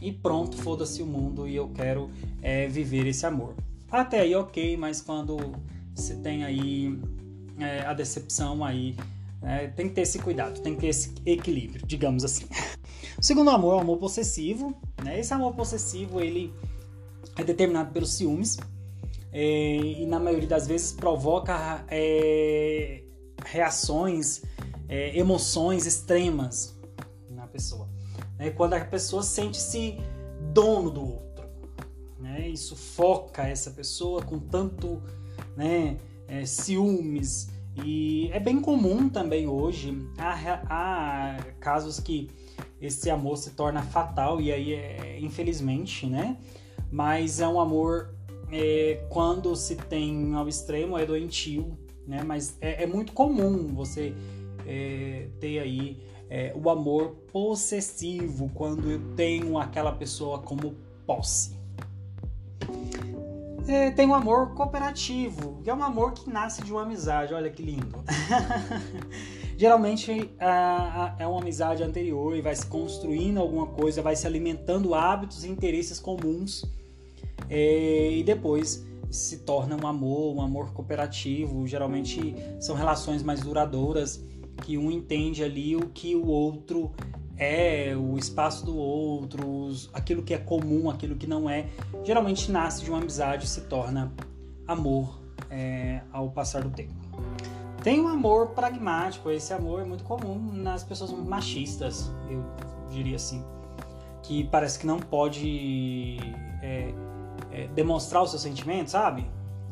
e 0.00 0.12
pronto, 0.12 0.56
foda-se 0.56 1.02
o 1.02 1.06
mundo 1.06 1.48
e 1.48 1.56
eu 1.56 1.68
quero 1.68 2.10
é, 2.42 2.66
viver 2.66 3.06
esse 3.06 3.24
amor. 3.24 3.54
Até 3.90 4.20
aí, 4.20 4.34
ok, 4.34 4.76
mas 4.76 5.00
quando 5.00 5.38
você 5.94 6.14
tem 6.16 6.44
aí 6.44 6.98
é, 7.58 7.80
a 7.80 7.94
decepção, 7.94 8.64
aí 8.64 8.94
é, 9.42 9.68
tem 9.68 9.88
que 9.88 9.94
ter 9.94 10.02
esse 10.02 10.18
cuidado, 10.18 10.60
tem 10.60 10.74
que 10.74 10.80
ter 10.80 10.88
esse 10.88 11.14
equilíbrio, 11.24 11.86
digamos 11.86 12.24
assim. 12.24 12.46
O 13.18 13.22
segundo 13.22 13.48
amor 13.48 13.72
é 13.72 13.76
o 13.76 13.80
amor 13.80 13.96
possessivo. 13.96 14.76
Né? 15.02 15.18
Esse 15.18 15.32
amor 15.32 15.54
possessivo 15.54 16.20
ele 16.20 16.52
é 17.34 17.42
determinado 17.42 17.90
pelos 17.90 18.12
ciúmes 18.12 18.58
é, 19.38 19.76
e 19.76 20.06
na 20.06 20.18
maioria 20.18 20.48
das 20.48 20.66
vezes 20.66 20.92
provoca 20.92 21.84
é, 21.90 23.02
reações, 23.44 24.42
é, 24.88 25.14
emoções 25.18 25.84
extremas 25.84 26.74
na 27.28 27.46
pessoa. 27.46 27.86
Né? 28.38 28.48
Quando 28.48 28.72
a 28.72 28.80
pessoa 28.82 29.22
sente-se 29.22 29.98
dono 30.54 30.90
do 30.90 31.02
outro, 31.02 31.44
né? 32.18 32.48
isso 32.48 32.74
foca 32.74 33.46
essa 33.46 33.70
pessoa 33.72 34.22
com 34.22 34.38
tanto 34.38 35.02
né, 35.54 35.98
é, 36.26 36.46
ciúmes. 36.46 37.50
E 37.84 38.30
é 38.32 38.40
bem 38.40 38.58
comum 38.58 39.06
também 39.06 39.46
hoje, 39.46 39.94
há, 40.16 40.62
há 40.66 41.42
casos 41.60 42.00
que 42.00 42.30
esse 42.80 43.10
amor 43.10 43.36
se 43.36 43.50
torna 43.50 43.82
fatal, 43.82 44.40
e 44.40 44.50
aí, 44.50 44.72
é, 44.72 45.18
infelizmente, 45.20 46.06
né? 46.06 46.38
Mas 46.90 47.38
é 47.40 47.46
um 47.46 47.60
amor 47.60 48.15
é, 48.50 49.04
quando 49.08 49.54
se 49.56 49.76
tem 49.76 50.34
ao 50.34 50.48
extremo 50.48 50.96
é 50.96 51.04
doentio, 51.04 51.76
né? 52.06 52.22
Mas 52.22 52.56
é, 52.60 52.84
é 52.84 52.86
muito 52.86 53.12
comum 53.12 53.74
você 53.74 54.14
é, 54.66 55.28
ter 55.40 55.58
aí 55.58 56.02
é, 56.30 56.54
o 56.56 56.70
amor 56.70 57.10
possessivo 57.32 58.50
quando 58.54 58.90
eu 58.90 59.00
tenho 59.14 59.58
aquela 59.58 59.92
pessoa 59.92 60.38
como 60.38 60.76
posse. 61.06 61.56
É, 63.68 63.90
tem 63.90 64.06
o 64.06 64.10
um 64.10 64.14
amor 64.14 64.54
cooperativo, 64.54 65.60
que 65.64 65.68
é 65.68 65.74
um 65.74 65.82
amor 65.82 66.12
que 66.12 66.30
nasce 66.30 66.62
de 66.62 66.70
uma 66.70 66.82
amizade. 66.82 67.34
Olha 67.34 67.50
que 67.50 67.62
lindo. 67.62 68.04
Geralmente 69.58 70.30
é 71.18 71.26
uma 71.26 71.40
amizade 71.40 71.82
anterior 71.82 72.36
e 72.36 72.42
vai 72.42 72.54
se 72.54 72.66
construindo 72.66 73.38
alguma 73.40 73.66
coisa, 73.66 74.02
vai 74.02 74.14
se 74.14 74.26
alimentando 74.26 74.94
hábitos 74.94 75.44
e 75.44 75.48
interesses 75.48 75.98
comuns 75.98 76.62
e 77.50 78.22
depois 78.24 78.86
se 79.10 79.38
torna 79.38 79.76
um 79.76 79.86
amor, 79.86 80.34
um 80.34 80.42
amor 80.42 80.72
cooperativo. 80.72 81.66
Geralmente 81.66 82.34
são 82.60 82.74
relações 82.74 83.22
mais 83.22 83.40
duradouras 83.40 84.22
que 84.62 84.76
um 84.78 84.90
entende 84.90 85.44
ali 85.44 85.76
o 85.76 85.88
que 85.88 86.14
o 86.14 86.26
outro 86.26 86.90
é, 87.38 87.94
o 87.96 88.16
espaço 88.16 88.64
do 88.64 88.76
outro, 88.76 89.68
aquilo 89.92 90.22
que 90.22 90.32
é 90.32 90.38
comum, 90.38 90.88
aquilo 90.88 91.16
que 91.16 91.26
não 91.26 91.48
é. 91.48 91.66
Geralmente 92.02 92.50
nasce 92.50 92.82
de 92.82 92.90
uma 92.90 92.98
amizade 92.98 93.44
e 93.44 93.48
se 93.48 93.62
torna 93.62 94.12
amor 94.66 95.20
é, 95.50 96.00
ao 96.12 96.30
passar 96.30 96.62
do 96.62 96.70
tempo. 96.70 96.94
Tem 97.82 98.00
um 98.00 98.08
amor 98.08 98.48
pragmático, 98.48 99.30
esse 99.30 99.52
amor 99.52 99.80
é 99.80 99.84
muito 99.84 100.02
comum 100.02 100.50
nas 100.52 100.82
pessoas 100.82 101.12
machistas, 101.12 102.10
eu 102.28 102.42
diria 102.90 103.16
assim, 103.16 103.44
que 104.22 104.44
parece 104.44 104.78
que 104.78 104.86
não 104.86 104.98
pode 104.98 106.18
é, 106.62 106.92
é, 107.56 107.66
demonstrar 107.68 108.22
os 108.22 108.30
seus 108.30 108.42
sentimentos, 108.42 108.92
sabe? 108.92 109.26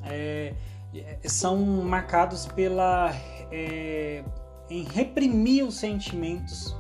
É, 0.04 0.54
é, 0.94 1.18
são 1.28 1.58
marcados 1.58 2.46
pela 2.46 3.14
é, 3.52 4.24
em 4.70 4.84
reprimir 4.84 5.64
os 5.64 5.76
sentimentos 5.76 6.74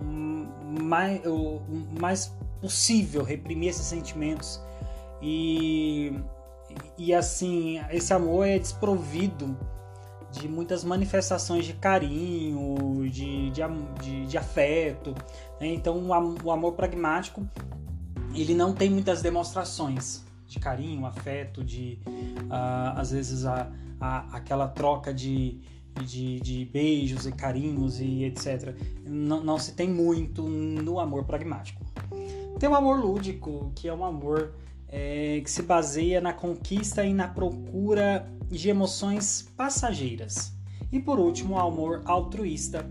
o 0.00 0.82
mais, 0.82 1.20
o 1.26 1.60
mais 2.00 2.32
possível, 2.60 3.24
reprimir 3.24 3.70
esses 3.70 3.86
sentimentos 3.86 4.62
e 5.20 6.12
e 6.96 7.12
assim 7.14 7.80
esse 7.90 8.12
amor 8.12 8.46
é 8.46 8.58
desprovido 8.58 9.56
de 10.30 10.48
muitas 10.48 10.82
manifestações 10.82 11.64
de 11.64 11.72
carinho, 11.74 13.08
de, 13.08 13.50
de, 13.50 13.62
de, 14.02 14.26
de 14.26 14.38
afeto. 14.38 15.14
Né? 15.60 15.68
Então, 15.68 16.08
o 16.44 16.50
amor 16.50 16.72
pragmático 16.72 17.46
ele 18.34 18.54
não 18.54 18.72
tem 18.72 18.90
muitas 18.90 19.22
demonstrações 19.22 20.24
de 20.46 20.58
carinho, 20.58 21.06
afeto, 21.06 21.64
de 21.64 21.98
uh, 22.06 22.96
às 22.98 23.10
vezes 23.10 23.44
a, 23.44 23.70
a, 24.00 24.36
aquela 24.36 24.68
troca 24.68 25.12
de, 25.12 25.60
de, 26.04 26.40
de, 26.40 26.64
beijos 26.66 27.26
e 27.26 27.32
carinhos 27.32 28.00
e 28.00 28.24
etc. 28.24 28.74
Não, 29.06 29.42
não 29.42 29.58
se 29.58 29.72
tem 29.72 29.88
muito 29.88 30.42
no 30.42 31.00
amor 31.00 31.24
pragmático. 31.24 31.84
Tem 32.58 32.68
o 32.68 32.74
amor 32.74 33.00
lúdico, 33.00 33.72
que 33.74 33.88
é 33.88 33.94
um 33.94 34.04
amor 34.04 34.54
é, 34.88 35.40
que 35.42 35.50
se 35.50 35.62
baseia 35.62 36.20
na 36.20 36.32
conquista 36.32 37.04
e 37.04 37.12
na 37.12 37.26
procura 37.26 38.30
de 38.48 38.68
emoções 38.68 39.50
passageiras. 39.56 40.52
E 40.92 41.00
por 41.00 41.18
último, 41.18 41.54
o 41.54 41.58
amor 41.58 42.02
altruísta, 42.04 42.88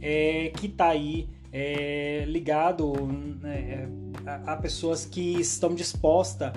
é, 0.00 0.50
que 0.56 0.66
está 0.66 0.88
aí 0.88 1.28
é, 1.52 2.24
ligado 2.26 2.94
né, 3.40 3.86
a, 4.24 4.54
a, 4.54 4.56
pessoas 4.56 5.04
que 5.04 5.38
estão 5.38 5.74
dispostas 5.74 6.52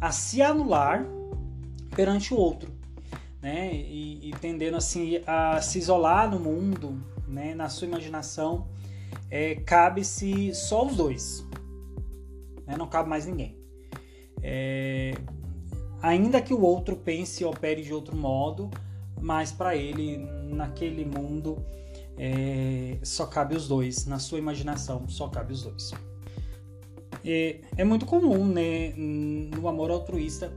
a 0.00 0.10
se 0.10 0.42
anular 0.42 1.06
perante 1.94 2.34
o 2.34 2.36
outro, 2.36 2.72
né? 3.40 3.72
E, 3.72 4.30
e 4.30 4.32
tendendo 4.40 4.76
assim 4.76 5.22
a 5.26 5.60
se 5.60 5.78
isolar 5.78 6.30
no 6.30 6.40
mundo, 6.40 7.00
né? 7.28 7.54
Na 7.54 7.68
sua 7.68 7.86
imaginação, 7.86 8.66
é, 9.30 9.54
cabe-se 9.54 10.52
só 10.54 10.86
os 10.86 10.96
dois, 10.96 11.46
né? 12.66 12.76
não 12.76 12.88
cabe 12.88 13.08
mais 13.08 13.26
ninguém. 13.26 13.56
É, 14.42 15.12
ainda 16.02 16.40
que 16.40 16.54
o 16.54 16.60
outro 16.62 16.96
pense 16.96 17.42
e 17.42 17.46
opere 17.46 17.82
de 17.82 17.92
outro 17.92 18.16
modo, 18.16 18.70
mas 19.20 19.52
para 19.52 19.76
ele, 19.76 20.16
naquele 20.48 21.04
mundo, 21.04 21.64
é, 22.22 22.98
só 23.02 23.24
cabe 23.24 23.56
os 23.56 23.66
dois. 23.66 24.04
Na 24.04 24.18
sua 24.18 24.38
imaginação, 24.38 25.08
só 25.08 25.26
cabe 25.28 25.54
os 25.54 25.62
dois. 25.62 25.90
É, 27.24 27.60
é 27.78 27.82
muito 27.82 28.04
comum, 28.04 28.46
né, 28.46 28.92
no 28.94 29.66
amor 29.66 29.90
altruísta, 29.90 30.52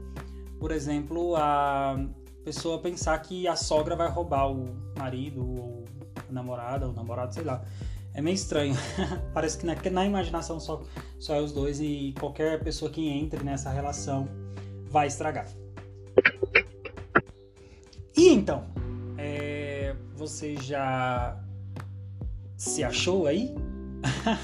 por 0.60 0.70
exemplo, 0.70 1.34
a 1.36 1.98
pessoa 2.44 2.78
pensar 2.78 3.18
que 3.18 3.48
a 3.48 3.56
sogra 3.56 3.96
vai 3.96 4.10
roubar 4.10 4.50
o 4.52 4.76
marido 4.98 5.40
ou 5.40 5.84
a 6.28 6.32
namorada, 6.32 6.86
ou 6.86 6.92
o 6.92 6.94
namorado, 6.94 7.32
sei 7.32 7.44
lá. 7.44 7.64
É 8.12 8.20
meio 8.20 8.34
estranho. 8.34 8.74
Parece 9.32 9.58
que 9.58 9.64
na, 9.64 9.74
na, 9.90 10.04
imaginação 10.04 10.60
só, 10.60 10.82
só 11.18 11.34
é 11.34 11.40
os 11.40 11.50
dois 11.50 11.80
e 11.80 12.14
qualquer 12.20 12.62
pessoa 12.62 12.90
que 12.90 13.08
entre 13.08 13.42
nessa 13.42 13.70
relação 13.70 14.28
vai 14.84 15.06
estragar. 15.06 15.48
E 18.16 18.28
então, 18.28 18.64
é, 19.18 19.96
você 20.14 20.56
já 20.56 21.43
se 22.56 22.82
achou 22.84 23.26
aí? 23.26 23.54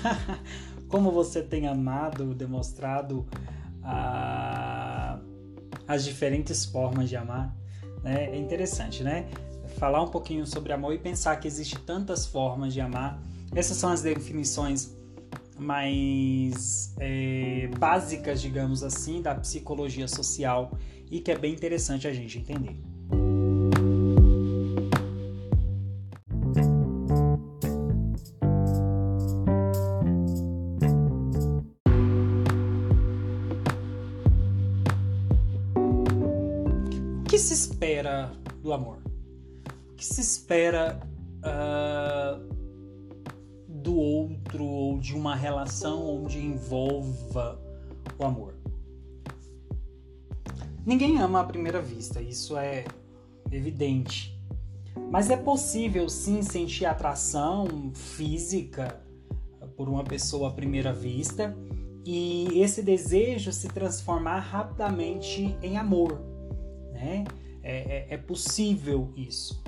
Como 0.89 1.11
você 1.11 1.43
tem 1.43 1.69
amado, 1.69 2.35
demonstrado 2.35 3.27
a, 3.83 5.19
as 5.87 6.05
diferentes 6.05 6.65
formas 6.65 7.09
de 7.09 7.17
amar? 7.17 7.57
Né? 8.03 8.31
É 8.31 8.37
interessante, 8.37 9.03
né? 9.03 9.29
Falar 9.79 10.03
um 10.03 10.09
pouquinho 10.09 10.47
sobre 10.47 10.73
amor 10.73 10.95
e 10.95 10.99
pensar 10.99 11.37
que 11.37 11.47
existe 11.47 11.79
tantas 11.79 12.27
formas 12.27 12.73
de 12.73 12.81
amar 12.81 13.23
essas 13.55 13.77
são 13.77 13.91
as 13.91 14.03
definições 14.03 14.95
mais 15.59 16.95
é, 16.99 17.69
básicas, 17.79 18.41
digamos 18.41 18.83
assim, 18.83 19.21
da 19.21 19.35
psicologia 19.35 20.09
social 20.09 20.73
e 21.11 21.21
que 21.21 21.31
é 21.31 21.39
bem 21.39 21.53
interessante 21.53 22.07
a 22.07 22.13
gente 22.13 22.39
entender. 22.39 22.81
Do 38.71 38.75
amor? 38.75 39.03
O 39.91 39.95
que 39.95 40.07
se 40.07 40.21
espera 40.21 41.01
uh, 41.41 42.61
do 43.67 43.97
outro 43.97 44.65
ou 44.65 44.99
de 44.99 45.15
uma 45.15 45.35
relação 45.35 46.23
onde 46.23 46.39
envolva 46.39 47.61
o 48.17 48.25
amor. 48.25 48.55
Ninguém 50.87 51.19
ama 51.19 51.41
à 51.41 51.45
primeira 51.45 51.83
vista, 51.83 52.21
isso 52.21 52.57
é 52.57 52.85
evidente. 53.51 54.39
Mas 55.11 55.31
é 55.31 55.37
possível 55.37 56.09
sim 56.09 56.43
sentir 56.43 56.87
atração 56.87 57.93
física 57.95 59.01
por 59.77 59.89
uma 59.89 60.05
pessoa 60.05 60.51
à 60.51 60.53
primeira 60.53 60.93
vista 60.93 61.57
e 62.05 62.61
esse 62.61 62.83
desejo 62.83 63.53
se 63.53 63.69
transformar 63.69 64.39
rapidamente 64.39 65.57
em 65.63 65.77
amor. 65.77 66.21
Né? 66.93 67.25
É, 67.63 68.07
é, 68.11 68.15
é 68.15 68.17
possível 68.17 69.13
isso. 69.17 69.63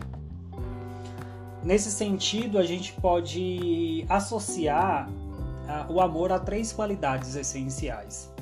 Nesse 1.63 1.91
sentido, 1.91 2.59
a 2.59 2.65
gente 2.65 2.93
pode 2.95 4.05
associar 4.09 5.09
uh, 5.09 5.93
o 5.93 6.01
amor 6.01 6.33
a 6.33 6.39
três 6.39 6.73
qualidades 6.73 7.37
essenciais. 7.37 8.33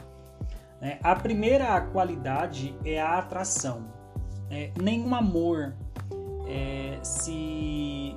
Né? 0.81 0.99
A 1.03 1.15
primeira 1.15 1.81
qualidade 1.81 2.75
é 2.85 3.01
a 3.01 3.19
atração. 3.19 3.85
É, 4.51 4.73
nenhum 4.81 5.15
amor 5.15 5.75
é, 6.49 6.99
se, 7.03 8.17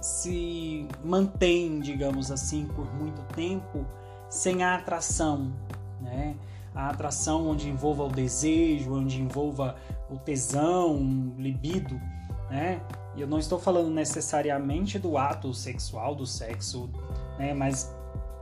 se 0.00 0.88
mantém, 1.04 1.80
digamos 1.80 2.30
assim, 2.30 2.66
por 2.66 2.92
muito 2.94 3.22
tempo 3.34 3.84
sem 4.30 4.62
a 4.62 4.76
atração. 4.76 5.52
Né? 6.00 6.36
A 6.74 6.90
atração 6.90 7.48
onde 7.48 7.68
envolva 7.68 8.04
o 8.04 8.08
desejo, 8.08 8.94
onde 8.94 9.20
envolva 9.20 9.76
o 10.14 10.18
tesão, 10.18 11.34
libido. 11.36 12.00
Né? 12.50 12.80
E 13.16 13.20
eu 13.20 13.26
não 13.26 13.38
estou 13.38 13.58
falando 13.58 13.90
necessariamente 13.90 14.98
do 14.98 15.18
ato 15.18 15.52
sexual, 15.52 16.14
do 16.14 16.26
sexo, 16.26 16.90
né? 17.38 17.54
Mas 17.54 17.94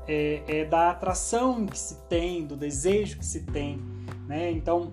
é, 0.07 0.43
é, 0.47 0.65
da 0.65 0.91
atração 0.91 1.67
que 1.67 1.79
se 1.79 1.97
tem, 2.09 2.47
do 2.47 2.57
desejo 2.57 3.19
que 3.19 3.25
se 3.25 3.41
tem, 3.45 3.81
né? 4.27 4.51
Então, 4.51 4.93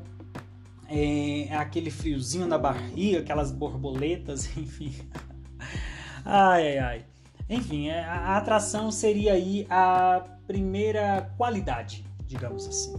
é, 0.88 1.48
é 1.48 1.56
aquele 1.56 1.90
friozinho 1.90 2.48
na 2.48 2.58
barriga, 2.58 3.20
aquelas 3.20 3.52
borboletas, 3.52 4.46
enfim. 4.58 4.94
ai, 6.26 6.78
ai, 6.78 6.80
ai. 6.80 7.06
Enfim, 7.50 7.88
é, 7.88 8.04
a 8.04 8.38
atração 8.38 8.92
seria 8.92 9.34
aí 9.34 9.66
a 9.70 10.24
primeira 10.46 11.34
qualidade, 11.36 12.06
digamos 12.26 12.68
assim, 12.68 12.94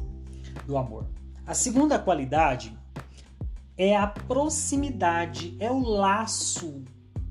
do 0.66 0.77
amor. 0.77 1.07
A 1.47 1.55
segunda 1.55 1.99
qualidade 1.99 2.77
é 3.81 3.97
a 3.97 4.07
proximidade, 4.07 5.57
é 5.59 5.71
o 5.71 5.81
laço 5.81 6.85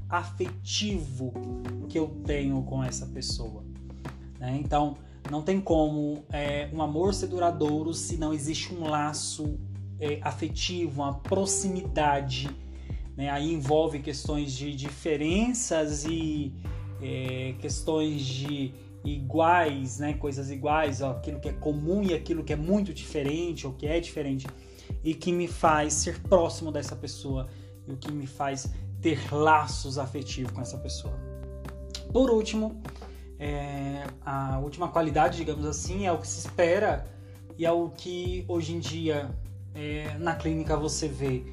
afetivo 0.10 1.32
que 1.88 2.00
eu 2.00 2.08
tenho 2.26 2.64
com 2.64 2.84
essa 2.84 3.06
pessoa. 3.06 3.64
Né? 4.40 4.60
Então, 4.60 4.98
não 5.30 5.44
tem 5.44 5.62
como 5.62 6.24
é, 6.32 6.68
um 6.74 6.82
amor 6.82 7.14
ser 7.14 7.28
duradouro 7.28 7.94
se 7.94 8.18
não 8.18 8.34
existe 8.34 8.74
um 8.74 8.90
laço 8.90 9.60
é, 10.00 10.18
afetivo, 10.24 11.04
uma 11.04 11.14
proximidade. 11.20 12.50
Né? 13.16 13.30
Aí 13.30 13.54
envolve 13.54 14.00
questões 14.00 14.52
de 14.52 14.74
diferenças 14.74 16.04
e 16.04 16.52
é, 17.00 17.54
questões 17.60 18.26
de 18.26 18.74
iguais, 19.06 20.00
né? 20.00 20.14
coisas 20.14 20.50
iguais, 20.50 21.00
ó, 21.00 21.12
aquilo 21.12 21.40
que 21.40 21.50
é 21.50 21.54
comum 21.54 22.02
e 22.02 22.16
aquilo 22.16 22.44
que 22.44 22.54
é 22.54 22.56
muito 22.56 22.92
diferente 22.92 23.68
ou 23.68 23.74
que 23.74 23.86
é 23.86 24.00
diferente 24.00 24.48
e 25.04 25.14
que 25.14 25.32
me 25.32 25.48
faz 25.48 25.94
ser 25.94 26.20
próximo 26.22 26.72
dessa 26.72 26.96
pessoa 26.96 27.48
e 27.88 27.92
o 27.92 27.98
que 27.98 28.12
me 28.12 28.28
faz 28.28 28.70
ter 29.02 29.34
laços 29.34 29.98
afetivos 29.98 30.52
com 30.52 30.62
essa 30.62 30.78
pessoa. 30.78 31.14
Por 32.12 32.30
último, 32.30 32.82
é, 33.40 34.06
a 34.26 34.60
última 34.60 34.90
qualidade, 34.90 35.38
digamos 35.38 35.66
assim, 35.66 36.06
é 36.06 36.12
o 36.12 36.18
que 36.18 36.28
se 36.28 36.40
espera 36.48 37.06
e 37.58 37.66
é 37.66 37.72
o 37.72 37.90
que 37.90 38.44
hoje 38.48 38.74
em 38.74 38.80
dia 38.80 39.30
é, 39.74 40.18
na 40.18 40.36
clínica 40.36 40.76
você 40.76 41.08
vê 41.08 41.44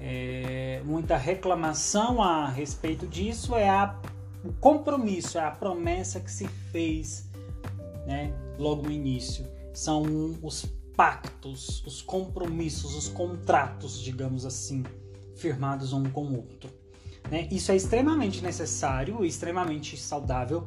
é, 0.00 0.80
muita 0.84 1.16
reclamação 1.16 2.22
a 2.22 2.48
respeito 2.48 3.06
disso 3.06 3.54
é 3.54 3.68
a, 3.68 3.96
o 4.44 4.52
compromisso, 4.52 5.38
é 5.38 5.42
a 5.42 5.50
promessa 5.50 6.20
que 6.20 6.30
se 6.30 6.46
fez 6.46 7.28
né, 8.06 8.32
logo 8.58 8.82
no 8.82 8.90
início. 8.90 9.44
São 9.74 10.02
os 10.42 10.64
pactos, 10.98 11.80
os 11.86 12.02
compromissos, 12.02 12.96
os 12.96 13.08
contratos, 13.08 14.02
digamos 14.02 14.44
assim, 14.44 14.82
firmados 15.36 15.92
um 15.92 16.02
com 16.02 16.24
o 16.24 16.36
outro. 16.38 16.68
Né? 17.30 17.46
Isso 17.52 17.70
é 17.70 17.76
extremamente 17.76 18.42
necessário, 18.42 19.24
extremamente 19.24 19.96
saudável 19.96 20.66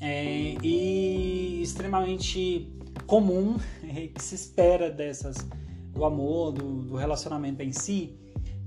é, 0.00 0.54
e 0.62 1.60
extremamente 1.60 2.72
comum 3.08 3.58
é, 3.82 4.06
que 4.06 4.22
se 4.22 4.36
espera 4.36 4.88
dessas 4.88 5.38
do 5.92 6.04
amor, 6.04 6.52
do, 6.52 6.82
do 6.84 6.94
relacionamento 6.94 7.60
em 7.60 7.72
si, 7.72 8.16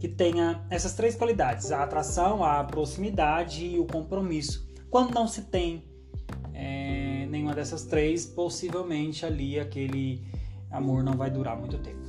que 0.01 0.09
tenha 0.09 0.65
essas 0.69 0.93
três 0.95 1.15
qualidades: 1.15 1.71
a 1.71 1.81
atração, 1.81 2.43
a 2.43 2.61
proximidade 2.61 3.65
e 3.65 3.79
o 3.79 3.85
compromisso. 3.85 4.69
Quando 4.89 5.13
não 5.13 5.29
se 5.29 5.43
tem 5.43 5.85
é, 6.53 7.25
nenhuma 7.29 7.53
dessas 7.53 7.85
três, 7.85 8.25
possivelmente 8.25 9.25
ali 9.25 9.57
aquele 9.57 10.42
amor 10.73 11.03
não 11.03 11.13
vai 11.13 11.29
durar 11.29 11.57
muito 11.57 11.77
tempo. 11.77 12.01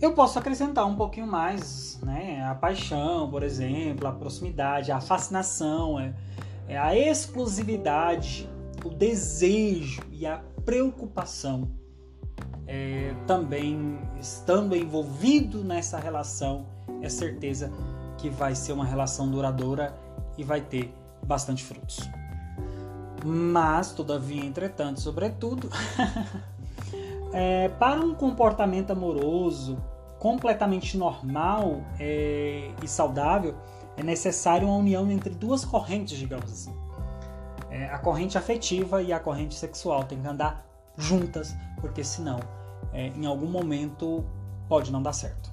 Eu 0.00 0.12
posso 0.14 0.36
acrescentar 0.36 0.84
um 0.84 0.96
pouquinho 0.96 1.28
mais, 1.28 1.98
né? 2.02 2.44
A 2.44 2.56
paixão, 2.56 3.30
por 3.30 3.44
exemplo, 3.44 4.08
a 4.08 4.12
proximidade, 4.12 4.90
a 4.90 5.00
fascinação, 5.00 5.98
é, 5.98 6.12
é 6.66 6.76
a 6.76 6.96
exclusividade, 6.96 8.50
o 8.84 8.90
desejo 8.90 10.02
e 10.10 10.26
a 10.26 10.42
preocupação. 10.64 11.70
É, 12.66 13.14
também 13.26 13.98
estando 14.20 14.74
envolvido 14.74 15.62
nessa 15.62 15.98
relação, 15.98 16.66
é 17.00 17.08
certeza 17.08 17.70
que 18.18 18.28
vai 18.28 18.54
ser 18.54 18.72
uma 18.72 18.84
relação 18.84 19.30
duradoura 19.30 19.94
e 20.36 20.42
vai 20.42 20.60
ter 20.60 20.92
bastante 21.24 21.62
frutos. 21.62 22.00
Mas, 23.24 23.92
todavia, 23.92 24.44
entretanto, 24.44 25.00
sobretudo, 25.00 25.70
é, 27.32 27.68
para 27.68 28.00
um 28.00 28.14
comportamento 28.14 28.90
amoroso 28.90 29.82
completamente 30.18 30.96
normal 30.96 31.82
é, 31.98 32.70
e 32.82 32.86
saudável, 32.86 33.56
é 33.96 34.02
necessário 34.02 34.68
uma 34.68 34.76
união 34.76 35.10
entre 35.10 35.30
duas 35.30 35.64
correntes, 35.64 36.16
digamos 36.16 36.52
assim. 36.52 36.72
É, 37.70 37.86
a 37.86 37.98
corrente 37.98 38.38
afetiva 38.38 39.02
e 39.02 39.12
a 39.12 39.18
corrente 39.18 39.54
sexual 39.54 40.04
tem 40.04 40.20
que 40.20 40.28
andar 40.28 40.64
juntas, 40.96 41.56
porque 41.80 42.04
senão, 42.04 42.38
é, 42.92 43.08
em 43.08 43.26
algum 43.26 43.48
momento, 43.48 44.24
pode 44.68 44.92
não 44.92 45.02
dar 45.02 45.12
certo. 45.12 45.50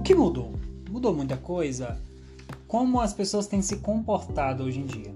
O 0.00 0.02
que 0.02 0.14
mudou? 0.14 0.54
Mudou 0.90 1.14
muita 1.14 1.36
coisa? 1.36 2.00
Como 2.66 2.98
as 3.02 3.12
pessoas 3.12 3.46
têm 3.46 3.60
se 3.60 3.76
comportado 3.76 4.64
hoje 4.64 4.80
em 4.80 4.86
dia? 4.86 5.14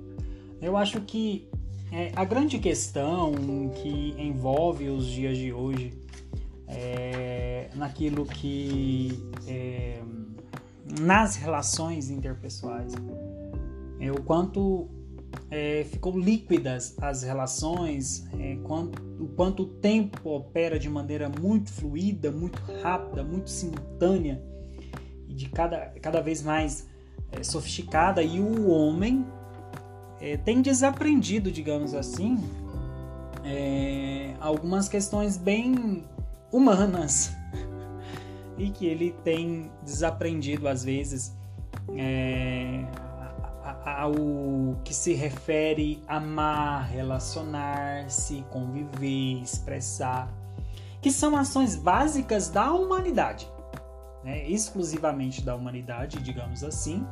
Eu 0.61 0.77
acho 0.77 1.01
que 1.01 1.49
é, 1.91 2.13
a 2.15 2.23
grande 2.23 2.59
questão 2.59 3.33
que 3.77 4.15
envolve 4.19 4.91
os 4.91 5.07
dias 5.07 5.39
de 5.39 5.55
hoje 5.55 5.95
é 6.69 7.71
naquilo 7.75 8.27
que 8.27 9.19
é, 9.49 10.03
nas 11.01 11.37
relações 11.37 12.11
interpessoais 12.11 12.93
é 13.99 14.13
o 14.13 14.21
quanto 14.21 14.87
é, 15.51 15.85
ficou 15.85 16.19
líquidas 16.19 16.95
as 17.01 17.23
relações, 17.23 18.27
é, 18.39 18.59
quanto, 18.63 19.03
o 19.19 19.29
quanto 19.29 19.63
o 19.63 19.67
tempo 19.67 20.29
opera 20.29 20.79
de 20.79 20.91
maneira 20.91 21.31
muito 21.31 21.73
fluida, 21.73 22.31
muito 22.31 22.61
rápida, 22.83 23.25
muito 23.25 23.49
simultânea 23.49 24.53
de 25.35 25.49
cada, 25.49 25.93
cada 26.01 26.21
vez 26.21 26.43
mais 26.43 26.87
é, 27.33 27.43
sofisticada 27.43 28.23
e 28.23 28.41
o 28.41 28.69
homem 28.69 29.27
é, 30.21 30.37
tem 30.37 30.63
desaprendido, 30.63 31.51
digamos 31.51 31.95
assim, 31.95 32.39
é, 33.45 34.35
algumas 34.41 34.89
questões 34.89 35.37
bem 35.37 36.05
humanas 36.53 37.35
e 38.57 38.71
que 38.71 38.87
ele 38.87 39.15
tem 39.25 39.71
desaprendido 39.83 40.69
às 40.69 40.85
vezes 40.85 41.35
ao 43.85 44.13
que 44.83 44.95
se 44.95 45.13
refere 45.13 46.03
a 46.09 46.17
amar, 46.17 46.89
relacionar-se, 46.89 48.45
conviver, 48.51 49.43
expressar, 49.43 50.33
que 51.03 51.11
são 51.11 51.37
ações 51.37 51.77
básicas 51.77 52.49
da 52.49 52.73
humanidade, 52.73 53.47
né? 54.25 54.49
exclusivamente 54.49 55.43
da 55.43 55.55
humanidade, 55.55 56.23
digamos 56.23 56.65
assim, 56.65 57.07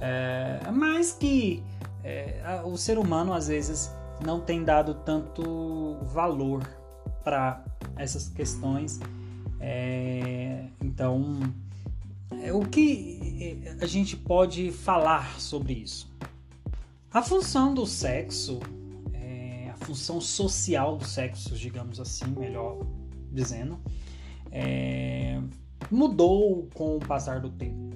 é, 0.00 0.60
mas 0.72 1.12
que 1.12 1.62
é, 2.02 2.62
o 2.64 2.76
ser 2.76 2.98
humano 2.98 3.32
às 3.32 3.48
vezes 3.48 3.90
não 4.24 4.40
tem 4.40 4.64
dado 4.64 4.94
tanto 4.94 5.96
valor 6.02 6.62
para 7.22 7.64
essas 7.96 8.28
questões. 8.28 9.00
É, 9.60 10.64
então, 10.80 11.40
é, 12.42 12.52
o 12.52 12.60
que 12.60 13.62
a 13.80 13.86
gente 13.86 14.16
pode 14.16 14.72
falar 14.72 15.40
sobre 15.40 15.74
isso? 15.74 16.10
A 17.12 17.22
função 17.22 17.74
do 17.74 17.86
sexo, 17.86 18.58
é, 19.12 19.70
a 19.70 19.84
função 19.84 20.20
social 20.20 20.96
do 20.96 21.04
sexo, 21.04 21.54
digamos 21.54 22.00
assim, 22.00 22.26
melhor 22.26 22.86
dizendo, 23.30 23.78
é, 24.50 25.40
mudou 25.90 26.68
com 26.74 26.96
o 26.96 27.00
passar 27.00 27.40
do 27.40 27.50
tempo. 27.50 27.94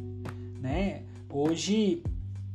Né? 0.60 1.02
Hoje 1.30 2.02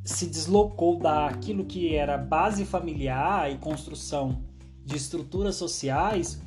se 0.03 0.25
deslocou 0.25 0.97
daquilo 0.97 1.65
que 1.65 1.95
era 1.95 2.17
base 2.17 2.65
familiar 2.65 3.51
e 3.51 3.57
construção 3.57 4.41
de 4.83 4.97
estruturas 4.97 5.55
sociais 5.55 6.41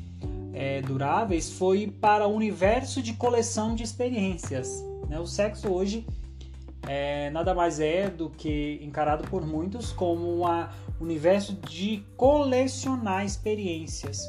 é, 0.52 0.80
duráveis 0.82 1.50
foi 1.50 1.88
para 1.88 2.26
o 2.26 2.34
universo 2.34 3.02
de 3.02 3.12
coleção 3.14 3.74
de 3.74 3.82
experiências. 3.82 4.84
Né? 5.08 5.18
O 5.18 5.26
sexo 5.26 5.68
hoje 5.68 6.06
é, 6.86 7.30
nada 7.30 7.54
mais 7.54 7.80
é 7.80 8.08
do 8.08 8.30
que 8.30 8.78
encarado 8.82 9.24
por 9.28 9.44
muitos 9.44 9.92
como 9.92 10.46
um 10.46 10.66
universo 11.00 11.54
de 11.54 12.04
colecionar 12.16 13.24
experiências, 13.24 14.20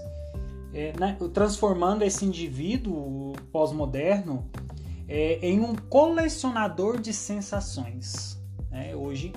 é, 0.75 0.93
né? 0.99 1.17
transformando 1.33 2.03
esse 2.03 2.25
indivíduo 2.25 3.31
pós-moderno 3.49 4.45
é, 5.07 5.39
em 5.41 5.61
um 5.61 5.73
colecionador 5.73 6.99
de 6.99 7.13
sensações. 7.13 8.37
Né? 8.69 8.93
Hoje 8.93 9.31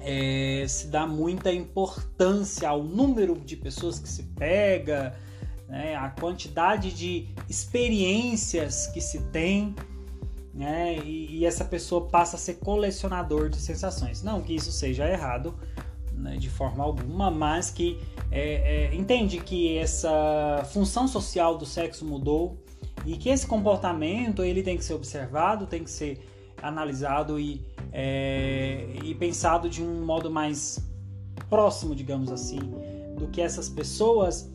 é, 0.00 0.64
se 0.68 0.86
dá 0.86 1.08
muita 1.08 1.52
importância 1.52 2.68
ao 2.68 2.84
número 2.84 3.34
de 3.34 3.56
pessoas 3.56 3.98
que 3.98 4.08
se 4.08 4.22
pega, 4.22 5.18
né? 5.66 5.96
a 5.96 6.08
quantidade 6.08 6.92
de 6.92 7.28
experiências 7.48 8.86
que 8.86 9.00
se 9.00 9.20
tem 9.32 9.74
né? 10.54 10.96
E, 11.04 11.36
e, 11.36 11.46
essa 11.46 11.64
pessoa 11.64 12.08
passa 12.08 12.34
a 12.34 12.38
ser 12.38 12.54
colecionador 12.54 13.48
de 13.48 13.58
sensações. 13.58 14.24
Não 14.24 14.40
que 14.40 14.56
isso 14.56 14.72
seja 14.72 15.08
errado 15.08 15.54
né, 16.18 16.36
de 16.36 16.50
forma 16.50 16.82
alguma, 16.82 17.30
mas 17.30 17.70
que 17.70 17.96
é, 18.30 18.90
é, 18.90 18.94
entende 18.94 19.38
que 19.38 19.76
essa 19.78 20.66
função 20.72 21.08
social 21.08 21.56
do 21.56 21.64
sexo 21.64 22.04
mudou 22.04 22.58
e 23.06 23.16
que 23.16 23.28
esse 23.28 23.46
comportamento 23.46 24.42
ele 24.42 24.62
tem 24.62 24.76
que 24.76 24.84
ser 24.84 24.94
observado, 24.94 25.66
tem 25.66 25.82
que 25.82 25.90
ser 25.90 26.20
analisado 26.62 27.38
e, 27.38 27.64
é, 27.92 28.86
e 29.04 29.14
pensado 29.14 29.68
de 29.68 29.82
um 29.82 30.04
modo 30.04 30.30
mais 30.30 30.78
próximo, 31.48 31.94
digamos 31.94 32.30
assim, 32.30 32.58
do 33.16 33.28
que 33.28 33.40
essas 33.40 33.68
pessoas, 33.68 34.50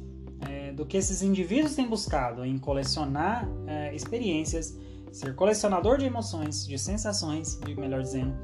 é, 0.47 0.71
do 0.73 0.85
que 0.85 0.97
esses 0.97 1.21
indivíduos 1.21 1.75
têm 1.75 1.87
buscado 1.87 2.45
em 2.45 2.57
colecionar 2.57 3.47
é, 3.65 3.95
experiências 3.95 4.77
ser 5.13 5.35
colecionador 5.35 5.99
de 5.99 6.05
emoções, 6.05 6.65
de 6.67 6.77
sensações, 6.77 7.59
melhor 7.77 8.01
dizendo, 8.01 8.35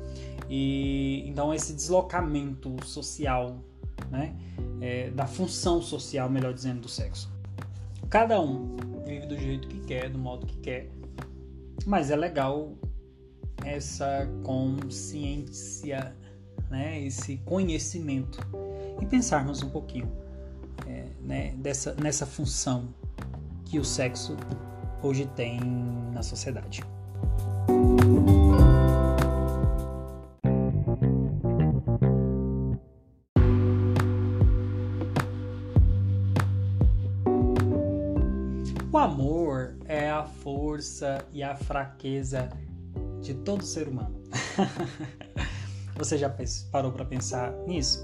e 0.48 1.24
então 1.28 1.52
esse 1.52 1.74
deslocamento 1.74 2.76
social, 2.86 3.58
né, 4.10 4.36
é, 4.82 5.10
da 5.12 5.28
função 5.28 5.82
social, 5.82 6.30
melhor 6.30 6.54
dizendo, 6.54 6.82
do 6.82 6.90
sexo. 6.90 7.32
Cada 8.10 8.40
um 8.42 8.76
vive 9.06 9.28
do 9.28 9.38
jeito 9.38 9.68
que 9.68 9.80
quer, 9.82 10.10
do 10.10 10.18
modo 10.18 10.46
que 10.46 10.58
quer, 10.58 10.90
mas 11.86 12.12
é 12.12 12.16
legal 12.16 12.74
essa 13.66 14.28
consciência, 14.44 16.16
né, 16.70 17.02
esse 17.02 17.38
conhecimento 17.38 18.40
e 19.02 19.06
pensarmos 19.06 19.62
um 19.62 19.70
pouquinho 19.70 20.12
é, 20.88 21.06
né, 21.22 21.54
dessa, 21.58 21.94
nessa 21.96 22.26
função 22.26 22.94
que 23.66 23.80
o 23.80 23.86
sexo 23.86 24.36
hoje 25.02 25.26
tem 25.36 25.60
na 26.14 26.24
sociedade. 26.24 26.84
Força 40.80 41.26
e 41.34 41.44
a 41.44 41.56
fraqueza 41.56 42.50
de 43.22 43.34
todo 43.34 43.64
ser 43.64 43.88
humano. 43.88 44.22
Você 45.98 46.18
já 46.18 46.34
parou 46.72 46.92
para 46.92 47.04
pensar 47.04 47.52
nisso? 47.68 48.04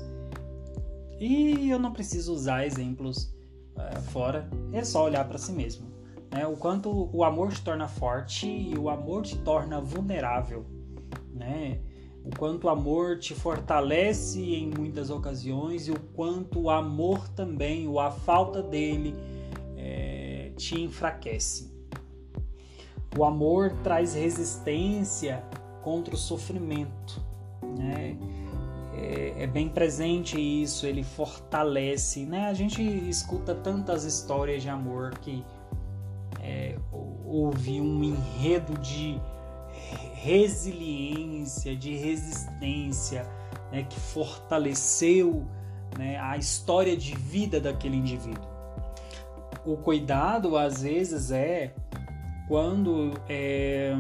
E 1.19 1.69
eu 1.69 1.79
não 1.79 1.93
preciso 1.93 2.33
usar 2.33 2.65
exemplos 2.65 3.33
uh, 3.77 4.01
fora, 4.11 4.49
é 4.73 4.83
só 4.83 5.05
olhar 5.05 5.25
para 5.25 5.38
si 5.38 5.53
mesmo 5.53 5.95
né? 6.35 6.45
O 6.45 6.57
quanto 6.57 7.09
o 7.13 7.23
amor 7.23 7.53
te 7.53 7.61
torna 7.61 7.88
forte 7.88 8.45
e 8.45 8.77
o 8.77 8.89
amor 8.89 9.23
te 9.23 9.38
torna 9.38 9.79
vulnerável, 9.79 10.65
né? 11.33 11.79
O 12.25 12.38
quanto 12.38 12.65
o 12.65 12.69
amor 12.69 13.19
te 13.19 13.33
fortalece 13.33 14.41
em 14.41 14.69
muitas 14.69 15.09
ocasiões 15.09 15.88
e 15.88 15.91
o 15.91 15.99
quanto 16.13 16.59
o 16.59 16.69
amor 16.69 17.29
também, 17.29 17.88
ou 17.88 18.01
a 18.01 18.11
falta 18.11 18.61
dele, 18.61 19.15
é, 19.77 20.51
te 20.57 20.81
enfraquece. 20.81 21.74
O 23.17 23.23
amor 23.23 23.71
traz 23.84 24.13
resistência 24.13 25.43
contra 25.82 26.15
o 26.15 26.17
sofrimento. 26.17 27.21
Né? 27.78 28.17
É, 28.93 29.43
é, 29.43 29.47
bem 29.47 29.69
presente 29.69 30.39
isso, 30.39 30.86
ele 30.86 31.04
fortalece. 31.04 32.25
Né? 32.25 32.47
A 32.47 32.54
gente 32.54 32.82
escuta 32.82 33.54
tantas 33.54 34.04
histórias 34.04 34.62
de 34.62 34.69
amor 34.69 35.17
que 35.19 35.45
é, 36.41 36.78
houve 37.25 37.80
um 37.82 38.04
enredo 38.04 38.78
de 38.80 39.19
resiliência, 40.13 41.75
de 41.75 41.95
resistência, 41.95 43.28
né, 43.71 43.84
que 43.84 43.99
fortaleceu 43.99 45.45
né, 45.97 46.19
a 46.19 46.38
história 46.38 46.97
de 46.97 47.15
vida 47.15 47.60
daquele 47.60 47.97
indivíduo. 47.97 48.43
O 49.65 49.78
cuidado, 49.78 50.58
às 50.58 50.82
vezes, 50.82 51.32
é 51.32 51.73
quando 52.47 53.13
é, 53.27 53.93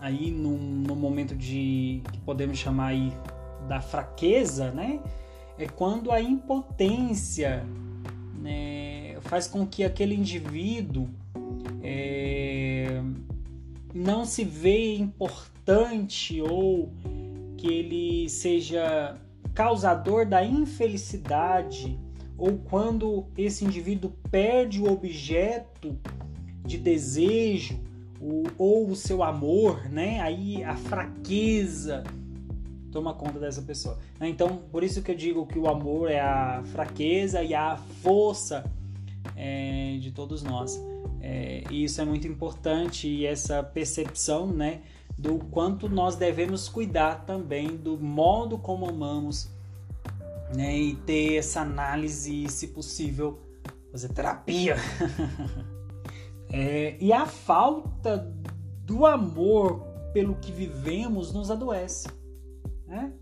aí 0.00 0.30
num, 0.30 0.58
num 0.58 0.96
momento 0.96 1.34
de 1.34 2.02
que 2.12 2.18
podemos 2.20 2.58
chamar 2.58 2.88
aí 2.88 3.12
da 3.68 3.80
fraqueza, 3.80 4.70
né? 4.70 5.00
É 5.58 5.66
quando 5.66 6.12
a 6.12 6.20
impotência 6.20 7.64
né, 8.38 9.16
faz 9.22 9.46
com 9.46 9.66
que 9.66 9.82
aquele 9.82 10.14
indivíduo 10.14 11.08
é, 11.82 13.02
não 13.92 14.24
se 14.24 14.44
vê 14.44 14.96
importante 14.96 16.40
ou 16.40 16.92
que 17.56 17.66
ele 17.66 18.28
seja 18.28 19.16
causador 19.52 20.24
da 20.24 20.44
infelicidade 20.44 21.98
ou 22.36 22.58
quando 22.58 23.26
esse 23.36 23.64
indivíduo 23.64 24.12
perde 24.30 24.80
o 24.80 24.90
objeto 24.90 25.98
de 26.68 26.76
desejo 26.78 27.80
o, 28.20 28.44
ou 28.58 28.90
o 28.90 28.94
seu 28.94 29.22
amor, 29.22 29.88
né? 29.88 30.20
Aí 30.20 30.62
a 30.62 30.76
fraqueza 30.76 32.04
toma 32.92 33.14
conta 33.14 33.38
dessa 33.38 33.62
pessoa. 33.62 33.98
Né? 34.20 34.28
Então, 34.28 34.60
por 34.70 34.84
isso 34.84 35.02
que 35.02 35.10
eu 35.10 35.14
digo 35.14 35.46
que 35.46 35.58
o 35.58 35.66
amor 35.66 36.10
é 36.10 36.20
a 36.20 36.62
fraqueza 36.72 37.42
e 37.42 37.54
a 37.54 37.76
força 38.02 38.64
é, 39.34 39.96
de 40.00 40.10
todos 40.10 40.42
nós. 40.42 40.80
É, 41.20 41.64
e 41.70 41.84
isso 41.84 42.00
é 42.00 42.04
muito 42.04 42.26
importante 42.26 43.08
e 43.08 43.26
essa 43.26 43.62
percepção, 43.62 44.46
né, 44.46 44.82
do 45.16 45.38
quanto 45.50 45.88
nós 45.88 46.14
devemos 46.14 46.68
cuidar 46.68 47.24
também 47.26 47.76
do 47.76 47.98
modo 47.98 48.56
como 48.56 48.88
amamos, 48.88 49.50
né, 50.54 50.78
e 50.78 50.94
ter 50.94 51.36
essa 51.36 51.62
análise, 51.62 52.48
se 52.48 52.68
possível, 52.68 53.38
fazer 53.90 54.08
terapia. 54.10 54.76
é, 56.50 56.96
e 57.00 57.12
a 57.12 57.26
falta 57.26 58.32
do 58.84 59.04
amor 59.04 59.84
pelo 60.12 60.34
que 60.36 60.50
vivemos 60.50 61.32
nos 61.32 61.50
adoece, 61.50 62.08
né? 62.86 63.12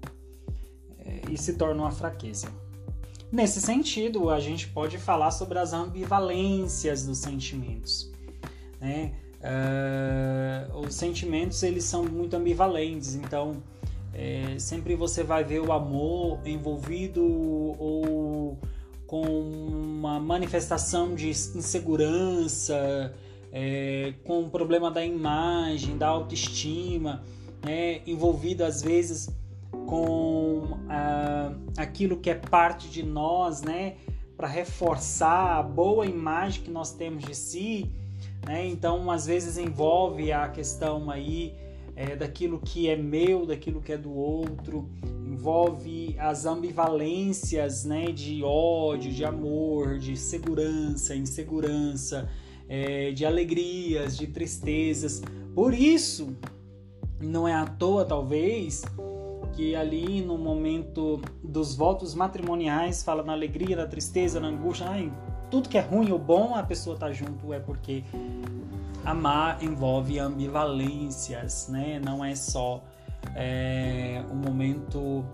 É, 0.98 1.22
e 1.30 1.36
se 1.36 1.54
torna 1.54 1.82
uma 1.82 1.90
fraqueza. 1.90 2.48
Nesse 3.30 3.60
sentido, 3.60 4.30
a 4.30 4.38
gente 4.38 4.68
pode 4.68 4.98
falar 4.98 5.32
sobre 5.32 5.58
as 5.58 5.72
ambivalências 5.72 7.04
dos 7.04 7.18
sentimentos. 7.18 8.10
Né? 8.80 9.14
Uh, 9.40 10.78
os 10.78 10.94
sentimentos 10.94 11.62
eles 11.62 11.84
são 11.84 12.04
muito 12.04 12.34
ambivalentes, 12.34 13.14
então 13.14 13.62
é, 14.12 14.58
sempre 14.58 14.94
você 14.94 15.22
vai 15.22 15.44
ver 15.44 15.60
o 15.60 15.72
amor 15.72 16.40
envolvido 16.46 17.22
ou 17.22 18.58
com 19.06 19.22
uma 19.22 20.18
manifestação 20.18 21.14
de 21.14 21.28
insegurança, 21.28 23.14
é, 23.52 24.14
com 24.24 24.42
o 24.42 24.50
problema 24.50 24.90
da 24.90 25.04
imagem, 25.04 25.96
da 25.96 26.08
autoestima, 26.08 27.22
né? 27.64 28.00
envolvido 28.06 28.64
às 28.64 28.82
vezes 28.82 29.28
com 29.86 30.78
ah, 30.88 31.52
aquilo 31.76 32.16
que 32.16 32.30
é 32.30 32.34
parte 32.34 32.88
de 32.88 33.02
nós, 33.02 33.62
né? 33.62 33.94
Para 34.36 34.48
reforçar 34.48 35.58
a 35.58 35.62
boa 35.62 36.06
imagem 36.06 36.62
que 36.62 36.70
nós 36.70 36.92
temos 36.92 37.24
de 37.24 37.34
si, 37.34 37.90
né? 38.44 38.66
Então, 38.66 39.10
às 39.10 39.26
vezes 39.26 39.56
envolve 39.56 40.32
a 40.32 40.48
questão 40.48 41.10
aí 41.10 41.54
é, 41.96 42.14
daquilo 42.14 42.60
que 42.60 42.88
é 42.88 42.94
meu, 42.94 43.46
daquilo 43.46 43.80
que 43.80 43.90
é 43.90 43.96
do 43.96 44.12
outro, 44.14 44.88
envolve 45.26 46.14
as 46.18 46.44
ambivalências, 46.44 47.84
né? 47.84 48.12
De 48.12 48.42
ódio, 48.44 49.10
de 49.10 49.24
amor, 49.24 49.98
de 49.98 50.14
segurança, 50.14 51.16
insegurança, 51.16 52.28
é, 52.68 53.10
de 53.12 53.24
alegrias, 53.24 54.16
de 54.16 54.26
tristezas. 54.26 55.22
Por 55.54 55.72
isso, 55.72 56.36
não 57.18 57.48
é 57.48 57.54
à 57.54 57.64
toa, 57.64 58.04
talvez, 58.04 58.84
que 59.54 59.74
ali 59.74 60.20
no 60.20 60.36
momento 60.36 61.18
dos 61.42 61.74
votos 61.74 62.14
matrimoniais 62.14 63.02
fala 63.02 63.22
na 63.22 63.32
alegria, 63.32 63.74
na 63.74 63.86
tristeza, 63.86 64.38
na 64.38 64.48
angústia, 64.48 64.86
ai, 64.86 65.10
tudo 65.50 65.68
que 65.68 65.78
é 65.78 65.80
ruim 65.80 66.10
ou 66.10 66.18
bom, 66.18 66.54
a 66.54 66.62
pessoa 66.62 66.96
tá 66.96 67.12
junto 67.12 67.52
é 67.52 67.60
porque 67.60 68.04
amar 69.04 69.62
envolve 69.62 70.18
ambivalências, 70.18 71.68
né? 71.68 72.00
Não 72.04 72.24
é 72.24 72.34
só 72.34 72.82
é, 73.34 74.24
um 74.30 74.36
momento 74.36 75.24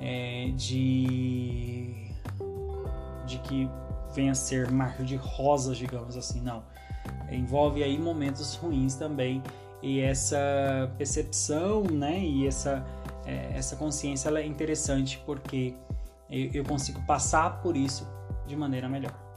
é, 0.00 0.50
de 0.56 2.08
de 3.26 3.38
que 3.40 3.68
venha 4.14 4.34
ser 4.34 4.70
mar 4.70 5.02
de 5.02 5.16
rosas, 5.16 5.76
digamos 5.76 6.16
assim, 6.16 6.40
não. 6.40 6.62
Envolve 7.30 7.82
aí 7.82 7.98
momentos 7.98 8.54
ruins 8.54 8.94
também 8.94 9.42
e 9.82 10.00
essa 10.00 10.90
percepção, 10.96 11.82
né? 11.82 12.18
E 12.18 12.46
essa 12.46 12.84
é, 13.26 13.50
essa 13.54 13.76
consciência 13.76 14.28
ela 14.28 14.40
é 14.40 14.46
interessante 14.46 15.22
porque 15.26 15.74
eu 16.30 16.64
consigo 16.64 17.00
passar 17.06 17.62
por 17.62 17.76
isso 17.76 18.06
de 18.46 18.56
maneira 18.56 18.88
melhor. 18.88 19.27